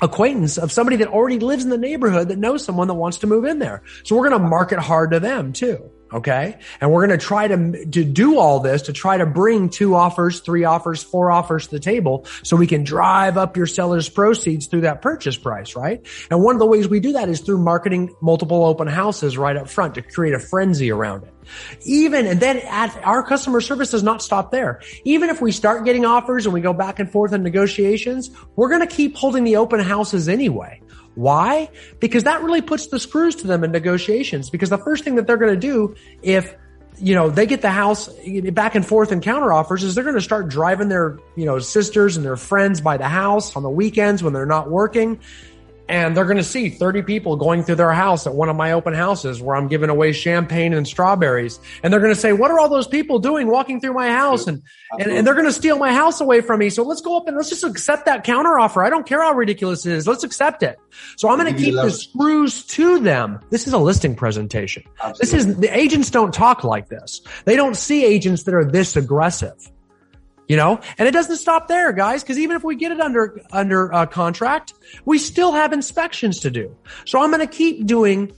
acquaintance 0.00 0.58
of 0.58 0.72
somebody 0.72 0.96
that 0.96 1.08
already 1.08 1.38
lives 1.38 1.64
in 1.64 1.70
the 1.70 1.78
neighborhood 1.78 2.28
that 2.28 2.38
knows 2.38 2.64
someone 2.64 2.88
that 2.88 2.94
wants 2.94 3.18
to 3.18 3.26
move 3.26 3.44
in 3.44 3.58
there. 3.58 3.82
So 4.04 4.16
we're 4.16 4.28
going 4.28 4.42
to 4.42 4.48
market 4.48 4.78
hard 4.78 5.12
to 5.12 5.20
them 5.20 5.52
too. 5.52 5.90
Okay. 6.14 6.56
And 6.80 6.92
we're 6.92 7.04
going 7.08 7.18
to 7.18 7.26
try 7.26 7.48
to, 7.48 7.86
to 7.86 8.04
do 8.04 8.38
all 8.38 8.60
this 8.60 8.82
to 8.82 8.92
try 8.92 9.18
to 9.18 9.26
bring 9.26 9.68
two 9.68 9.96
offers, 9.96 10.38
three 10.38 10.62
offers, 10.62 11.02
four 11.02 11.32
offers 11.32 11.66
to 11.66 11.72
the 11.72 11.80
table 11.80 12.24
so 12.44 12.56
we 12.56 12.68
can 12.68 12.84
drive 12.84 13.36
up 13.36 13.56
your 13.56 13.66
seller's 13.66 14.08
proceeds 14.08 14.66
through 14.66 14.82
that 14.82 15.02
purchase 15.02 15.36
price, 15.36 15.74
right? 15.74 16.06
And 16.30 16.40
one 16.40 16.54
of 16.54 16.60
the 16.60 16.66
ways 16.66 16.86
we 16.86 17.00
do 17.00 17.14
that 17.14 17.28
is 17.28 17.40
through 17.40 17.58
marketing 17.58 18.14
multiple 18.22 18.64
open 18.64 18.86
houses 18.86 19.36
right 19.36 19.56
up 19.56 19.68
front 19.68 19.96
to 19.96 20.02
create 20.02 20.34
a 20.34 20.38
frenzy 20.38 20.92
around 20.92 21.24
it. 21.24 21.34
Even, 21.84 22.26
and 22.26 22.40
then 22.40 22.58
at, 22.58 22.96
our 23.04 23.22
customer 23.22 23.60
service 23.60 23.90
does 23.90 24.02
not 24.02 24.22
stop 24.22 24.50
there. 24.50 24.80
Even 25.04 25.30
if 25.30 25.40
we 25.40 25.52
start 25.52 25.84
getting 25.84 26.04
offers 26.04 26.46
and 26.46 26.54
we 26.54 26.60
go 26.60 26.72
back 26.72 27.00
and 27.00 27.10
forth 27.10 27.32
in 27.32 27.42
negotiations, 27.42 28.30
we're 28.56 28.68
going 28.68 28.86
to 28.86 28.94
keep 28.94 29.16
holding 29.16 29.44
the 29.44 29.56
open 29.56 29.80
houses 29.80 30.28
anyway. 30.28 30.80
Why? 31.14 31.70
Because 32.00 32.24
that 32.24 32.42
really 32.42 32.62
puts 32.62 32.88
the 32.88 32.98
screws 32.98 33.36
to 33.36 33.46
them 33.46 33.64
in 33.64 33.72
negotiations. 33.72 34.50
Because 34.50 34.70
the 34.70 34.78
first 34.78 35.04
thing 35.04 35.14
that 35.16 35.26
they're 35.26 35.36
going 35.36 35.54
to 35.54 35.60
do 35.60 35.94
if 36.22 36.54
you 36.98 37.14
know 37.14 37.28
they 37.28 37.46
get 37.46 37.60
the 37.60 37.70
house 37.70 38.08
back 38.52 38.74
and 38.74 38.86
forth 38.86 39.10
in 39.10 39.20
counter 39.20 39.52
offers 39.52 39.82
is 39.82 39.94
they're 39.94 40.04
going 40.04 40.14
to 40.14 40.22
start 40.22 40.48
driving 40.48 40.88
their 40.88 41.18
you 41.36 41.44
know 41.44 41.58
sisters 41.58 42.16
and 42.16 42.24
their 42.24 42.36
friends 42.36 42.80
by 42.80 42.96
the 42.96 43.08
house 43.08 43.56
on 43.56 43.62
the 43.62 43.70
weekends 43.70 44.22
when 44.22 44.32
they're 44.32 44.46
not 44.46 44.70
working 44.70 45.18
and 45.88 46.16
they're 46.16 46.24
going 46.24 46.38
to 46.38 46.44
see 46.44 46.70
30 46.70 47.02
people 47.02 47.36
going 47.36 47.62
through 47.62 47.74
their 47.74 47.92
house 47.92 48.26
at 48.26 48.34
one 48.34 48.48
of 48.48 48.56
my 48.56 48.72
open 48.72 48.94
houses 48.94 49.42
where 49.42 49.54
I'm 49.54 49.68
giving 49.68 49.90
away 49.90 50.12
champagne 50.12 50.72
and 50.72 50.86
strawberries. 50.86 51.60
And 51.82 51.92
they're 51.92 52.00
going 52.00 52.14
to 52.14 52.20
say, 52.20 52.32
what 52.32 52.50
are 52.50 52.58
all 52.58 52.68
those 52.68 52.86
people 52.86 53.18
doing 53.18 53.48
walking 53.48 53.80
through 53.80 53.92
my 53.92 54.08
house? 54.08 54.46
And, 54.46 54.62
and, 54.98 55.10
and, 55.10 55.26
they're 55.26 55.34
going 55.34 55.46
to 55.46 55.52
steal 55.52 55.78
my 55.78 55.92
house 55.92 56.20
away 56.20 56.40
from 56.40 56.60
me. 56.60 56.70
So 56.70 56.82
let's 56.84 57.00
go 57.00 57.16
up 57.16 57.28
and 57.28 57.36
let's 57.36 57.50
just 57.50 57.64
accept 57.64 58.06
that 58.06 58.24
counter 58.24 58.58
offer. 58.58 58.82
I 58.82 58.88
don't 58.88 59.06
care 59.06 59.22
how 59.22 59.32
ridiculous 59.32 59.84
it 59.84 59.92
is. 59.92 60.08
Let's 60.08 60.24
accept 60.24 60.62
it. 60.62 60.78
So 61.16 61.28
I'm 61.28 61.38
going 61.38 61.54
to 61.54 61.60
keep 61.60 61.74
the 61.74 61.90
screws 61.90 62.64
to 62.66 63.00
them. 63.00 63.40
This 63.50 63.66
is 63.66 63.72
a 63.72 63.78
listing 63.78 64.14
presentation. 64.14 64.84
Absolutely. 65.02 65.38
This 65.38 65.46
is 65.46 65.56
the 65.58 65.76
agents 65.76 66.10
don't 66.10 66.32
talk 66.32 66.64
like 66.64 66.88
this. 66.88 67.20
They 67.44 67.56
don't 67.56 67.76
see 67.76 68.04
agents 68.04 68.44
that 68.44 68.54
are 68.54 68.64
this 68.64 68.96
aggressive 68.96 69.70
you 70.48 70.56
know? 70.56 70.80
And 70.98 71.08
it 71.08 71.12
doesn't 71.12 71.36
stop 71.36 71.68
there 71.68 71.92
guys 71.92 72.22
because 72.22 72.38
even 72.38 72.56
if 72.56 72.64
we 72.64 72.76
get 72.76 72.92
it 72.92 73.00
under 73.00 73.40
under 73.52 73.92
uh, 73.92 74.06
contract 74.06 74.74
we 75.04 75.18
still 75.18 75.52
have 75.52 75.72
inspections 75.72 76.40
to 76.40 76.50
do. 76.50 76.76
So 77.06 77.20
i'm 77.20 77.30
going 77.30 77.46
to 77.46 77.52
keep 77.52 77.86
doing 77.86 78.32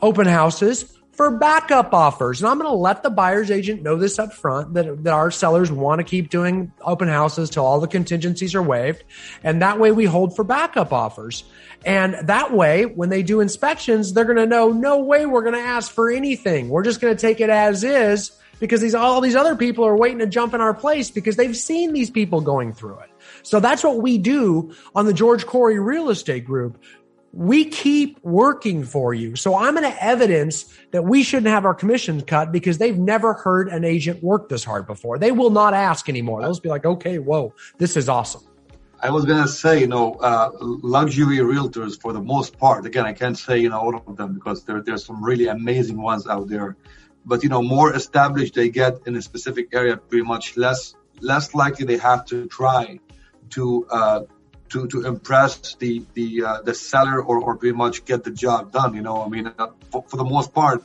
open 0.00 0.26
houses 0.26 0.94
for 1.12 1.36
backup 1.36 1.92
offers 1.92 2.40
and 2.40 2.48
i'm 2.48 2.58
going 2.58 2.70
to 2.70 2.76
let 2.76 3.02
the 3.02 3.10
buyer's 3.10 3.50
agent 3.50 3.82
know 3.82 3.96
this 3.96 4.18
up 4.18 4.32
front 4.32 4.74
that, 4.74 5.02
that 5.02 5.12
our 5.12 5.30
sellers 5.30 5.70
want 5.72 5.98
to 5.98 6.04
keep 6.04 6.30
doing 6.30 6.70
open 6.82 7.08
houses 7.08 7.50
till 7.50 7.64
all 7.64 7.80
the 7.80 7.88
contingencies 7.88 8.54
are 8.54 8.62
waived 8.62 9.02
and 9.42 9.62
that 9.62 9.80
way 9.80 9.90
we 9.90 10.04
hold 10.04 10.36
for 10.36 10.44
backup 10.44 10.92
offers. 10.92 11.44
And 11.86 12.14
that 12.28 12.52
way 12.52 12.86
when 12.86 13.08
they 13.08 13.22
do 13.22 13.40
inspections 13.40 14.12
they're 14.12 14.24
going 14.24 14.36
to 14.36 14.46
know 14.46 14.70
no 14.70 14.98
way 14.98 15.26
we're 15.26 15.42
going 15.42 15.54
to 15.54 15.60
ask 15.60 15.92
for 15.92 16.10
anything. 16.10 16.68
We're 16.68 16.82
just 16.84 17.00
going 17.00 17.16
to 17.16 17.20
take 17.20 17.40
it 17.40 17.50
as 17.50 17.84
is 17.84 18.32
because 18.60 18.80
these 18.80 18.94
all 18.94 19.20
these 19.20 19.36
other 19.36 19.56
people 19.56 19.84
are 19.84 19.96
waiting 19.96 20.18
to 20.18 20.26
jump 20.26 20.54
in 20.54 20.60
our 20.60 20.74
place 20.74 21.10
because 21.10 21.36
they've 21.36 21.56
seen 21.56 21.92
these 21.92 22.10
people 22.10 22.40
going 22.40 22.72
through 22.72 22.98
it. 23.00 23.10
So 23.42 23.60
that's 23.60 23.84
what 23.84 23.98
we 23.98 24.18
do 24.18 24.74
on 24.94 25.06
the 25.06 25.12
George 25.12 25.46
Corey 25.46 25.78
Real 25.78 26.10
Estate 26.10 26.44
Group. 26.44 26.82
We 27.32 27.66
keep 27.66 28.18
working 28.24 28.84
for 28.84 29.12
you. 29.12 29.36
So 29.36 29.54
I'm 29.54 29.74
going 29.74 29.88
to 29.90 30.02
evidence 30.04 30.74
that 30.92 31.04
we 31.04 31.22
shouldn't 31.22 31.48
have 31.48 31.66
our 31.66 31.74
commissions 31.74 32.24
cut 32.26 32.50
because 32.52 32.78
they've 32.78 32.96
never 32.96 33.34
heard 33.34 33.68
an 33.68 33.84
agent 33.84 34.22
work 34.22 34.48
this 34.48 34.64
hard 34.64 34.86
before. 34.86 35.18
They 35.18 35.30
will 35.30 35.50
not 35.50 35.74
ask 35.74 36.08
anymore. 36.08 36.40
They'll 36.40 36.50
just 36.50 36.62
be 36.62 36.70
like, 36.70 36.86
okay, 36.86 37.18
whoa, 37.18 37.52
this 37.76 37.98
is 37.98 38.08
awesome. 38.08 38.42
I 39.00 39.10
was 39.10 39.24
gonna 39.24 39.46
say, 39.46 39.78
you 39.80 39.86
know, 39.86 40.14
uh, 40.14 40.50
luxury 40.60 41.36
realtors 41.36 42.00
for 42.00 42.12
the 42.12 42.20
most 42.20 42.58
part. 42.58 42.84
Again, 42.84 43.06
I 43.06 43.12
can't 43.12 43.38
say 43.38 43.58
you 43.58 43.68
know 43.68 43.78
all 43.78 43.94
of 43.94 44.16
them 44.16 44.34
because 44.34 44.64
there 44.64 44.82
there's 44.82 45.04
some 45.04 45.22
really 45.22 45.46
amazing 45.46 46.02
ones 46.02 46.26
out 46.26 46.48
there 46.48 46.76
but 47.28 47.42
you 47.42 47.50
know 47.50 47.62
more 47.62 47.94
established 47.94 48.54
they 48.54 48.68
get 48.70 48.94
in 49.06 49.14
a 49.16 49.22
specific 49.22 49.66
area 49.72 49.96
pretty 49.96 50.24
much 50.24 50.56
less 50.56 50.94
less 51.20 51.54
likely 51.54 51.84
they 51.84 51.98
have 51.98 52.24
to 52.24 52.46
try 52.46 52.98
to 53.50 53.86
uh, 53.90 54.20
to 54.70 54.86
to 54.88 55.06
impress 55.06 55.74
the 55.82 55.92
the 56.14 56.44
uh, 56.44 56.60
the 56.62 56.74
seller 56.74 57.22
or, 57.22 57.36
or 57.38 57.56
pretty 57.56 57.76
much 57.76 58.04
get 58.04 58.24
the 58.24 58.30
job 58.30 58.72
done 58.72 58.94
you 58.94 59.02
know 59.02 59.22
i 59.22 59.28
mean 59.28 59.46
uh, 59.46 59.68
for, 59.90 60.04
for, 60.08 60.16
the 60.16 60.24
most 60.24 60.52
part 60.52 60.82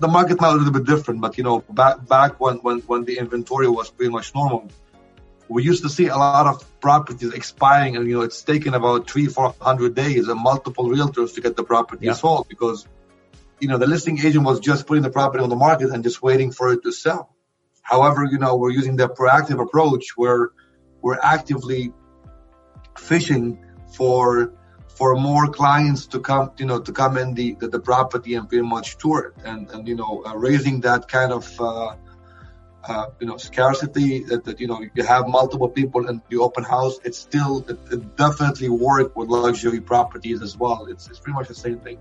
the 0.00 0.08
market 0.08 0.40
might 0.40 0.50
be 0.50 0.54
a 0.54 0.58
little 0.62 0.76
bit 0.78 0.86
different 0.86 1.20
but 1.20 1.38
you 1.38 1.44
know 1.44 1.60
back 1.80 2.06
back 2.14 2.40
when 2.40 2.56
when 2.66 2.78
when 2.90 3.04
the 3.04 3.18
inventory 3.18 3.68
was 3.68 3.90
pretty 3.90 4.12
much 4.16 4.34
normal 4.34 4.68
we 5.48 5.62
used 5.62 5.82
to 5.82 5.90
see 5.90 6.08
a 6.08 6.16
lot 6.16 6.46
of 6.46 6.56
properties 6.80 7.32
expiring 7.32 7.96
and 7.96 8.08
you 8.08 8.16
know 8.16 8.22
it's 8.22 8.42
taken 8.42 8.74
about 8.74 9.08
three 9.10 9.26
four 9.26 9.54
hundred 9.60 9.94
days 9.94 10.28
and 10.28 10.40
multiple 10.40 10.86
realtors 10.86 11.34
to 11.34 11.40
get 11.40 11.56
the 11.56 11.64
property 11.64 12.06
yeah. 12.06 12.12
sold 12.12 12.48
because 12.48 12.86
you 13.60 13.68
know, 13.68 13.78
the 13.78 13.86
listing 13.86 14.18
agent 14.18 14.44
was 14.44 14.60
just 14.60 14.86
putting 14.86 15.02
the 15.02 15.10
property 15.10 15.42
on 15.42 15.48
the 15.48 15.56
market 15.56 15.90
and 15.90 16.02
just 16.02 16.22
waiting 16.22 16.52
for 16.52 16.72
it 16.72 16.82
to 16.82 16.92
sell. 16.92 17.34
However, 17.82 18.24
you 18.24 18.38
know, 18.38 18.56
we're 18.56 18.70
using 18.70 18.96
the 18.96 19.08
proactive 19.08 19.60
approach 19.62 20.16
where 20.16 20.50
we're 21.02 21.18
actively 21.22 21.92
fishing 22.98 23.64
for 23.96 24.52
for 24.88 25.16
more 25.16 25.48
clients 25.48 26.06
to 26.06 26.20
come, 26.20 26.52
you 26.56 26.66
know, 26.66 26.80
to 26.80 26.92
come 26.92 27.18
in 27.18 27.34
the 27.34 27.54
the, 27.54 27.68
the 27.68 27.80
property 27.80 28.34
and 28.34 28.48
pretty 28.48 28.66
much 28.66 28.96
tour 28.98 29.18
it, 29.26 29.44
and 29.44 29.70
and 29.70 29.86
you 29.86 29.96
know, 29.96 30.22
uh, 30.24 30.34
raising 30.34 30.80
that 30.80 31.08
kind 31.08 31.32
of 31.32 31.60
uh, 31.60 31.96
uh, 32.86 33.06
you 33.20 33.26
know 33.26 33.36
scarcity 33.36 34.24
that, 34.24 34.44
that, 34.44 34.60
you 34.60 34.66
know 34.66 34.84
you 34.94 35.02
have 35.02 35.28
multiple 35.28 35.68
people 35.68 36.08
in 36.08 36.22
the 36.30 36.38
open 36.38 36.64
house. 36.64 36.98
It's 37.04 37.18
still 37.18 37.64
it, 37.68 37.78
it 37.90 38.16
definitely 38.16 38.68
work 38.68 39.16
with 39.16 39.28
luxury 39.28 39.80
properties 39.80 40.42
as 40.42 40.56
well. 40.56 40.86
It's 40.86 41.08
it's 41.08 41.18
pretty 41.18 41.34
much 41.34 41.48
the 41.48 41.54
same 41.54 41.80
thing. 41.80 41.98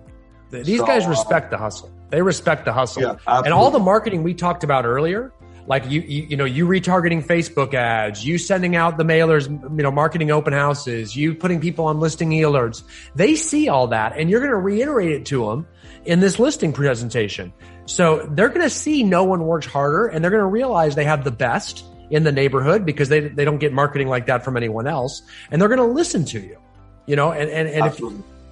These 0.61 0.79
so, 0.79 0.85
guys 0.85 1.07
respect 1.07 1.49
the 1.49 1.57
hustle. 1.57 1.91
They 2.09 2.21
respect 2.21 2.65
the 2.65 2.73
hustle. 2.73 3.01
Yeah, 3.01 3.15
and 3.27 3.53
all 3.53 3.71
the 3.71 3.79
marketing 3.79 4.21
we 4.21 4.33
talked 4.35 4.63
about 4.63 4.85
earlier, 4.85 5.33
like 5.65 5.89
you, 5.89 6.01
you, 6.01 6.23
you 6.23 6.37
know, 6.37 6.45
you 6.45 6.67
retargeting 6.67 7.25
Facebook 7.25 7.73
ads, 7.73 8.25
you 8.25 8.37
sending 8.37 8.75
out 8.75 8.97
the 8.97 9.05
mailers, 9.05 9.47
you 9.49 9.83
know, 9.83 9.91
marketing 9.91 10.31
open 10.31 10.53
houses, 10.53 11.15
you 11.15 11.33
putting 11.35 11.61
people 11.61 11.85
on 11.85 11.99
listing 11.99 12.31
e 12.33 12.41
alerts. 12.41 12.83
They 13.15 13.35
see 13.35 13.69
all 13.69 13.87
that 13.87 14.17
and 14.17 14.29
you're 14.29 14.41
going 14.41 14.51
to 14.51 14.57
reiterate 14.57 15.11
it 15.11 15.25
to 15.27 15.45
them 15.45 15.67
in 16.05 16.19
this 16.19 16.37
listing 16.37 16.73
presentation. 16.73 17.53
So 17.85 18.27
they're 18.31 18.49
going 18.49 18.61
to 18.61 18.69
see 18.69 19.03
no 19.03 19.23
one 19.23 19.45
works 19.45 19.65
harder 19.65 20.07
and 20.07 20.23
they're 20.23 20.31
going 20.31 20.41
to 20.41 20.47
realize 20.47 20.95
they 20.95 21.05
have 21.05 21.23
the 21.23 21.31
best 21.31 21.85
in 22.09 22.23
the 22.23 22.31
neighborhood 22.31 22.85
because 22.85 23.09
they, 23.09 23.21
they 23.21 23.45
don't 23.45 23.59
get 23.59 23.71
marketing 23.71 24.09
like 24.09 24.25
that 24.25 24.43
from 24.43 24.57
anyone 24.57 24.87
else. 24.87 25.21
And 25.49 25.61
they're 25.61 25.69
going 25.69 25.79
to 25.79 25.85
listen 25.85 26.25
to 26.25 26.39
you, 26.39 26.57
you 27.05 27.15
know, 27.15 27.31
and, 27.31 27.49
and, 27.49 27.69
and 27.69 27.85
if, 27.85 27.99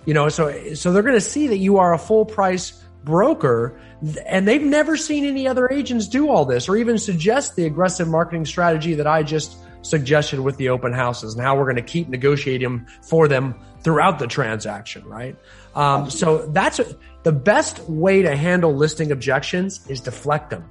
you 0.05 0.13
know, 0.13 0.29
so 0.29 0.73
so 0.73 0.91
they're 0.91 1.03
going 1.03 1.15
to 1.15 1.21
see 1.21 1.47
that 1.47 1.57
you 1.57 1.77
are 1.77 1.93
a 1.93 1.97
full 1.97 2.25
price 2.25 2.81
broker 3.03 3.79
and 4.25 4.47
they've 4.47 4.61
never 4.61 4.97
seen 4.97 5.25
any 5.25 5.47
other 5.47 5.71
agents 5.71 6.07
do 6.07 6.29
all 6.29 6.45
this 6.45 6.67
or 6.69 6.75
even 6.75 6.97
suggest 6.97 7.55
the 7.55 7.65
aggressive 7.65 8.07
marketing 8.07 8.45
strategy 8.45 8.93
that 8.95 9.07
I 9.07 9.23
just 9.23 9.57
suggested 9.83 10.39
with 10.39 10.57
the 10.57 10.69
open 10.69 10.93
houses 10.93 11.33
and 11.33 11.43
how 11.43 11.55
we're 11.55 11.65
going 11.65 11.75
to 11.75 11.81
keep 11.81 12.07
negotiating 12.09 12.85
for 13.01 13.27
them 13.27 13.55
throughout 13.81 14.19
the 14.19 14.27
transaction, 14.27 15.03
right? 15.05 15.35
Um, 15.75 16.09
so 16.09 16.45
that's 16.47 16.79
the 17.23 17.31
best 17.31 17.79
way 17.89 18.21
to 18.21 18.35
handle 18.35 18.75
listing 18.75 19.11
objections 19.11 19.87
is 19.87 20.01
deflect 20.01 20.49
them 20.51 20.69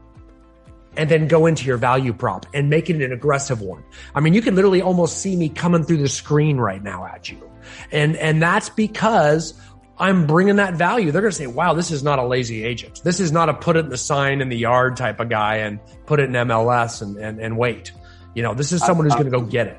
and 0.96 1.08
then 1.10 1.28
go 1.28 1.46
into 1.46 1.64
your 1.64 1.76
value 1.76 2.12
prop 2.12 2.46
and 2.52 2.68
make 2.68 2.90
it 2.90 3.00
an 3.00 3.12
aggressive 3.12 3.60
one. 3.60 3.84
I 4.14 4.20
mean, 4.20 4.34
you 4.34 4.42
can 4.42 4.54
literally 4.54 4.82
almost 4.82 5.18
see 5.18 5.36
me 5.36 5.48
coming 5.48 5.84
through 5.84 5.98
the 5.98 6.08
screen 6.08 6.58
right 6.58 6.82
now 6.82 7.06
at 7.06 7.28
you. 7.28 7.50
And, 7.92 8.16
and 8.16 8.42
that's 8.42 8.68
because 8.68 9.54
I'm 9.98 10.26
bringing 10.26 10.56
that 10.56 10.74
value. 10.74 11.12
They're 11.12 11.22
going 11.22 11.30
to 11.30 11.36
say, 11.36 11.46
wow, 11.46 11.74
this 11.74 11.90
is 11.90 12.02
not 12.02 12.18
a 12.18 12.24
lazy 12.24 12.64
agent. 12.64 13.02
This 13.04 13.20
is 13.20 13.30
not 13.30 13.48
a 13.48 13.54
put 13.54 13.76
it 13.76 13.80
in 13.80 13.88
the 13.90 13.98
sign 13.98 14.40
in 14.40 14.48
the 14.48 14.56
yard 14.56 14.96
type 14.96 15.20
of 15.20 15.28
guy 15.28 15.56
and 15.56 15.78
put 16.06 16.20
it 16.20 16.24
in 16.24 16.32
MLS 16.32 17.02
and, 17.02 17.16
and, 17.18 17.38
and 17.38 17.56
wait. 17.56 17.92
You 18.34 18.42
know, 18.42 18.54
this 18.54 18.72
is 18.72 18.82
someone 18.82 19.06
who's 19.06 19.14
going 19.14 19.30
to 19.30 19.30
go 19.30 19.42
get 19.42 19.66
it. 19.66 19.78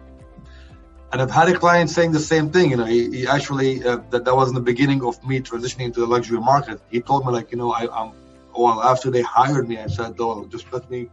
And 1.12 1.22
I've 1.22 1.32
had 1.32 1.50
a 1.50 1.58
client 1.58 1.90
saying 1.90 2.14
the 2.14 2.20
same 2.20 2.52
thing. 2.52 2.72
You 2.72 2.78
know, 2.78 2.86
he, 2.86 3.10
he 3.10 3.28
actually, 3.28 3.84
uh, 3.84 3.98
that, 4.12 4.24
that 4.24 4.36
was 4.36 4.48
in 4.48 4.56
the 4.56 4.62
beginning 4.62 5.04
of 5.04 5.22
me 5.26 5.42
transitioning 5.42 5.86
into 5.86 6.00
the 6.00 6.06
luxury 6.06 6.40
market. 6.40 6.80
He 6.90 7.02
told 7.02 7.26
me, 7.26 7.34
like, 7.34 7.52
you 7.52 7.58
know, 7.58 7.72
I, 7.72 7.88
I'm, 7.92 8.14
well, 8.58 8.82
after 8.82 9.10
they 9.12 9.22
hired 9.22 9.68
me, 9.68 9.78
I 9.78 9.88
said, 9.88 10.16
oh, 10.20 10.46
just 10.46 10.72
let 10.72 10.90
me 10.90 11.10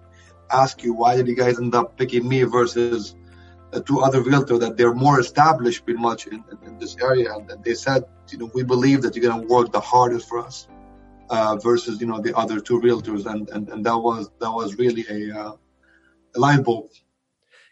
ask 0.51 0.83
you, 0.83 0.94
why 0.94 1.16
did 1.16 1.29
you 1.29 1.37
guys 1.37 1.59
end 1.59 1.74
up 1.74 1.96
picking 1.96 2.29
me 2.29 2.42
versus 2.42 3.14
uh, 3.72 3.81
two 3.81 4.01
other 4.01 4.22
realtors 4.22 4.61
that 4.61 4.77
they're 4.77 4.94
more 4.94 5.20
established 5.20 5.85
pretty 5.85 6.01
much 6.01 6.27
in, 6.27 6.42
in, 6.64 6.79
this 6.79 6.96
area. 7.03 7.35
And 7.35 7.62
they 7.62 7.74
said, 7.74 8.05
you 8.31 8.38
know, 8.38 8.51
we 8.55 8.62
believe 8.62 9.03
that 9.03 9.14
you're 9.14 9.31
going 9.31 9.42
to 9.42 9.46
work 9.46 9.72
the 9.72 9.81
hardest 9.81 10.29
for 10.29 10.38
us 10.38 10.68
uh, 11.29 11.57
versus, 11.57 12.01
you 12.01 12.07
know, 12.07 12.20
the 12.20 12.37
other 12.37 12.61
two 12.61 12.81
realtors. 12.81 13.27
And, 13.27 13.48
and, 13.51 13.68
and 13.68 13.85
that 13.85 13.98
was, 13.98 14.31
that 14.40 14.51
was 14.51 14.79
really 14.79 15.05
a, 15.11 15.38
uh, 15.38 15.53
a 16.37 16.40
light 16.40 16.64
bulb. 16.64 16.90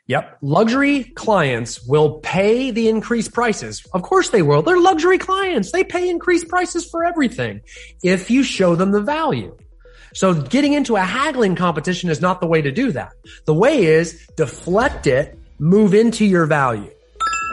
Yep. 0.09 0.39
Luxury 0.41 1.05
clients 1.17 1.83
will 1.85 2.21
pay 2.21 2.71
the 2.71 2.89
increased 2.89 3.33
prices. 3.33 3.85
Of 3.93 4.03
course 4.03 4.31
they 4.31 4.43
will. 4.43 4.63
They're 4.63 4.81
luxury 4.81 5.19
clients. 5.19 5.73
They 5.73 5.83
pay 5.83 6.09
increased 6.09 6.49
prices 6.49 6.89
for 6.89 7.05
everything 7.05 7.61
if 8.05 8.31
you 8.31 8.45
show 8.45 8.77
them 8.77 8.93
the 8.93 9.01
value. 9.01 9.57
So 10.15 10.33
getting 10.33 10.73
into 10.75 10.97
a 10.97 11.01
haggling 11.01 11.57
competition 11.57 12.09
is 12.09 12.21
not 12.21 12.41
the 12.41 12.47
way 12.47 12.63
to 12.63 12.71
do 12.71 12.93
that. 12.93 13.13
The 13.45 13.55
way 13.55 13.85
is 13.85 14.27
deflect 14.37 15.07
it, 15.07 15.39
move 15.59 15.93
into 15.93 16.25
your 16.25 16.47
value. 16.47 16.91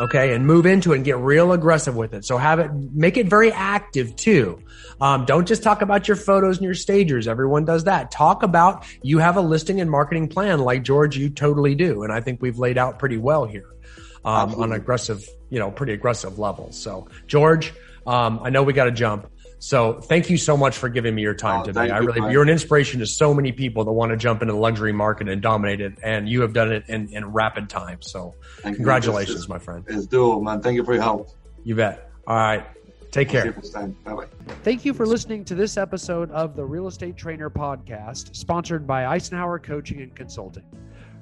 Okay. 0.02 0.34
And 0.34 0.46
move 0.46 0.66
into 0.66 0.94
it 0.94 0.98
and 0.98 1.06
get 1.06 1.18
real 1.18 1.52
aggressive 1.52 1.96
with 1.96 2.14
it. 2.14 2.26
So 2.26 2.38
have 2.38 2.60
it, 2.60 2.72
make 2.74 3.18
it 3.18 3.28
very 3.28 3.52
active 3.52 4.16
too. 4.16 4.62
Um, 5.00 5.26
don't 5.26 5.48
just 5.48 5.64
talk 5.64 5.82
about 5.82 6.08
your 6.08 6.18
photos 6.18 6.58
and 6.58 6.66
your 6.66 6.74
stagers. 6.74 7.28
Everyone 7.28 7.66
does 7.66 7.84
that. 7.86 8.12
Talk 8.12 8.44
about 8.44 8.86
you 9.02 9.20
have 9.20 9.38
a 9.38 9.42
listing 9.42 9.82
and 9.82 9.90
marketing 9.90 10.28
plan 10.30 10.60
like 10.60 10.84
George, 10.84 11.18
you 11.18 11.30
totally 11.30 11.76
do. 11.76 12.04
And 12.04 12.12
I 12.12 12.22
think 12.22 12.42
we've 12.42 12.58
laid 12.58 12.78
out 12.78 13.00
pretty 13.00 13.18
well 13.18 13.46
here. 13.46 13.66
Um, 14.26 14.56
on 14.56 14.72
aggressive, 14.72 15.28
you 15.50 15.60
know, 15.60 15.70
pretty 15.70 15.92
aggressive 15.92 16.40
levels. 16.40 16.80
So 16.80 17.10
George, 17.28 17.74
um, 18.08 18.40
I 18.42 18.52
know 18.52 18.64
we 18.64 18.72
got 18.72 18.86
to 18.86 18.92
jump. 18.92 19.28
So 19.66 19.94
thank 20.02 20.30
you 20.30 20.36
so 20.36 20.58
much 20.58 20.76
for 20.78 20.90
giving 20.90 21.16
me 21.16 21.22
your 21.22 21.34
time 21.34 21.62
Oh, 21.62 21.64
today. 21.64 21.90
I 21.90 22.02
you, 22.02 22.06
really, 22.06 22.20
Brian. 22.20 22.34
you're 22.34 22.44
an 22.44 22.50
inspiration 22.50 23.00
to 23.00 23.06
so 23.06 23.34
many 23.34 23.54
people 23.54 23.86
that 23.86 23.94
want 23.94 24.10
to 24.12 24.18
jump 24.18 24.42
into 24.42 24.54
the 24.54 24.60
luxury 24.60 24.92
market 24.92 25.30
and 25.30 25.42
dominate 25.42 25.80
it. 25.80 25.94
And 26.04 26.28
you 26.28 26.42
have 26.42 26.52
done 26.52 26.70
it 26.74 26.84
in, 26.90 27.08
in 27.14 27.32
rapid 27.32 27.70
time. 27.70 28.02
So 28.02 28.36
Thank 28.58 28.76
congratulations, 28.76 29.38
It's, 29.40 29.48
my 29.48 29.60
friend. 29.60 29.86
it's 29.88 30.06
doable, 30.06 30.44
man. 30.44 30.62
Thank 30.62 30.76
you 30.76 30.84
for 30.84 30.94
your 30.94 31.02
help. 31.02 31.30
You 31.64 31.76
bet. 31.76 32.12
All 32.28 32.36
right. 32.36 32.66
Take 33.12 33.30
See 33.30 33.38
you 33.38 33.42
care. 33.44 33.52
next 33.54 33.70
time. 33.70 33.96
Bye 34.04 34.14
bye. 34.16 34.26
Thank 34.64 34.84
you 34.84 34.94
for 34.94 35.06
listening 35.06 35.46
to 35.46 35.56
this 35.56 35.78
episode 35.78 36.30
of 36.32 36.58
the 36.58 36.66
Real 36.66 36.88
Estate 36.88 37.16
Trainer 37.16 37.50
Podcast, 37.50 38.36
sponsored 38.36 38.86
by 38.86 39.04
Icenhower 39.18 39.64
Coaching 39.64 40.02
and 40.02 40.14
Consulting. 40.14 40.66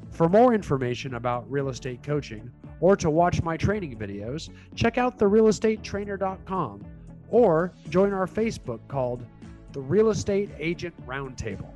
For 0.10 0.28
more 0.28 0.56
information 0.56 1.14
about 1.14 1.50
real 1.50 1.70
estate 1.70 2.02
coaching 2.02 2.50
or 2.80 2.96
to 2.96 3.12
watch 3.12 3.44
my 3.44 3.56
training 3.56 4.00
videos, 4.00 4.50
check 4.74 4.98
out 4.98 5.20
therealestatetrainer.com 5.20 6.86
or 7.32 7.74
join 7.90 8.14
our 8.14 8.28
Facebook 8.28 8.80
called 8.88 9.26
the 9.72 9.82
Real 9.82 10.10
Estate 10.10 10.50
Agent 10.60 10.94
Roundtable. 11.08 11.72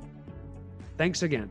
Thanks 0.96 1.22
again. 1.22 1.50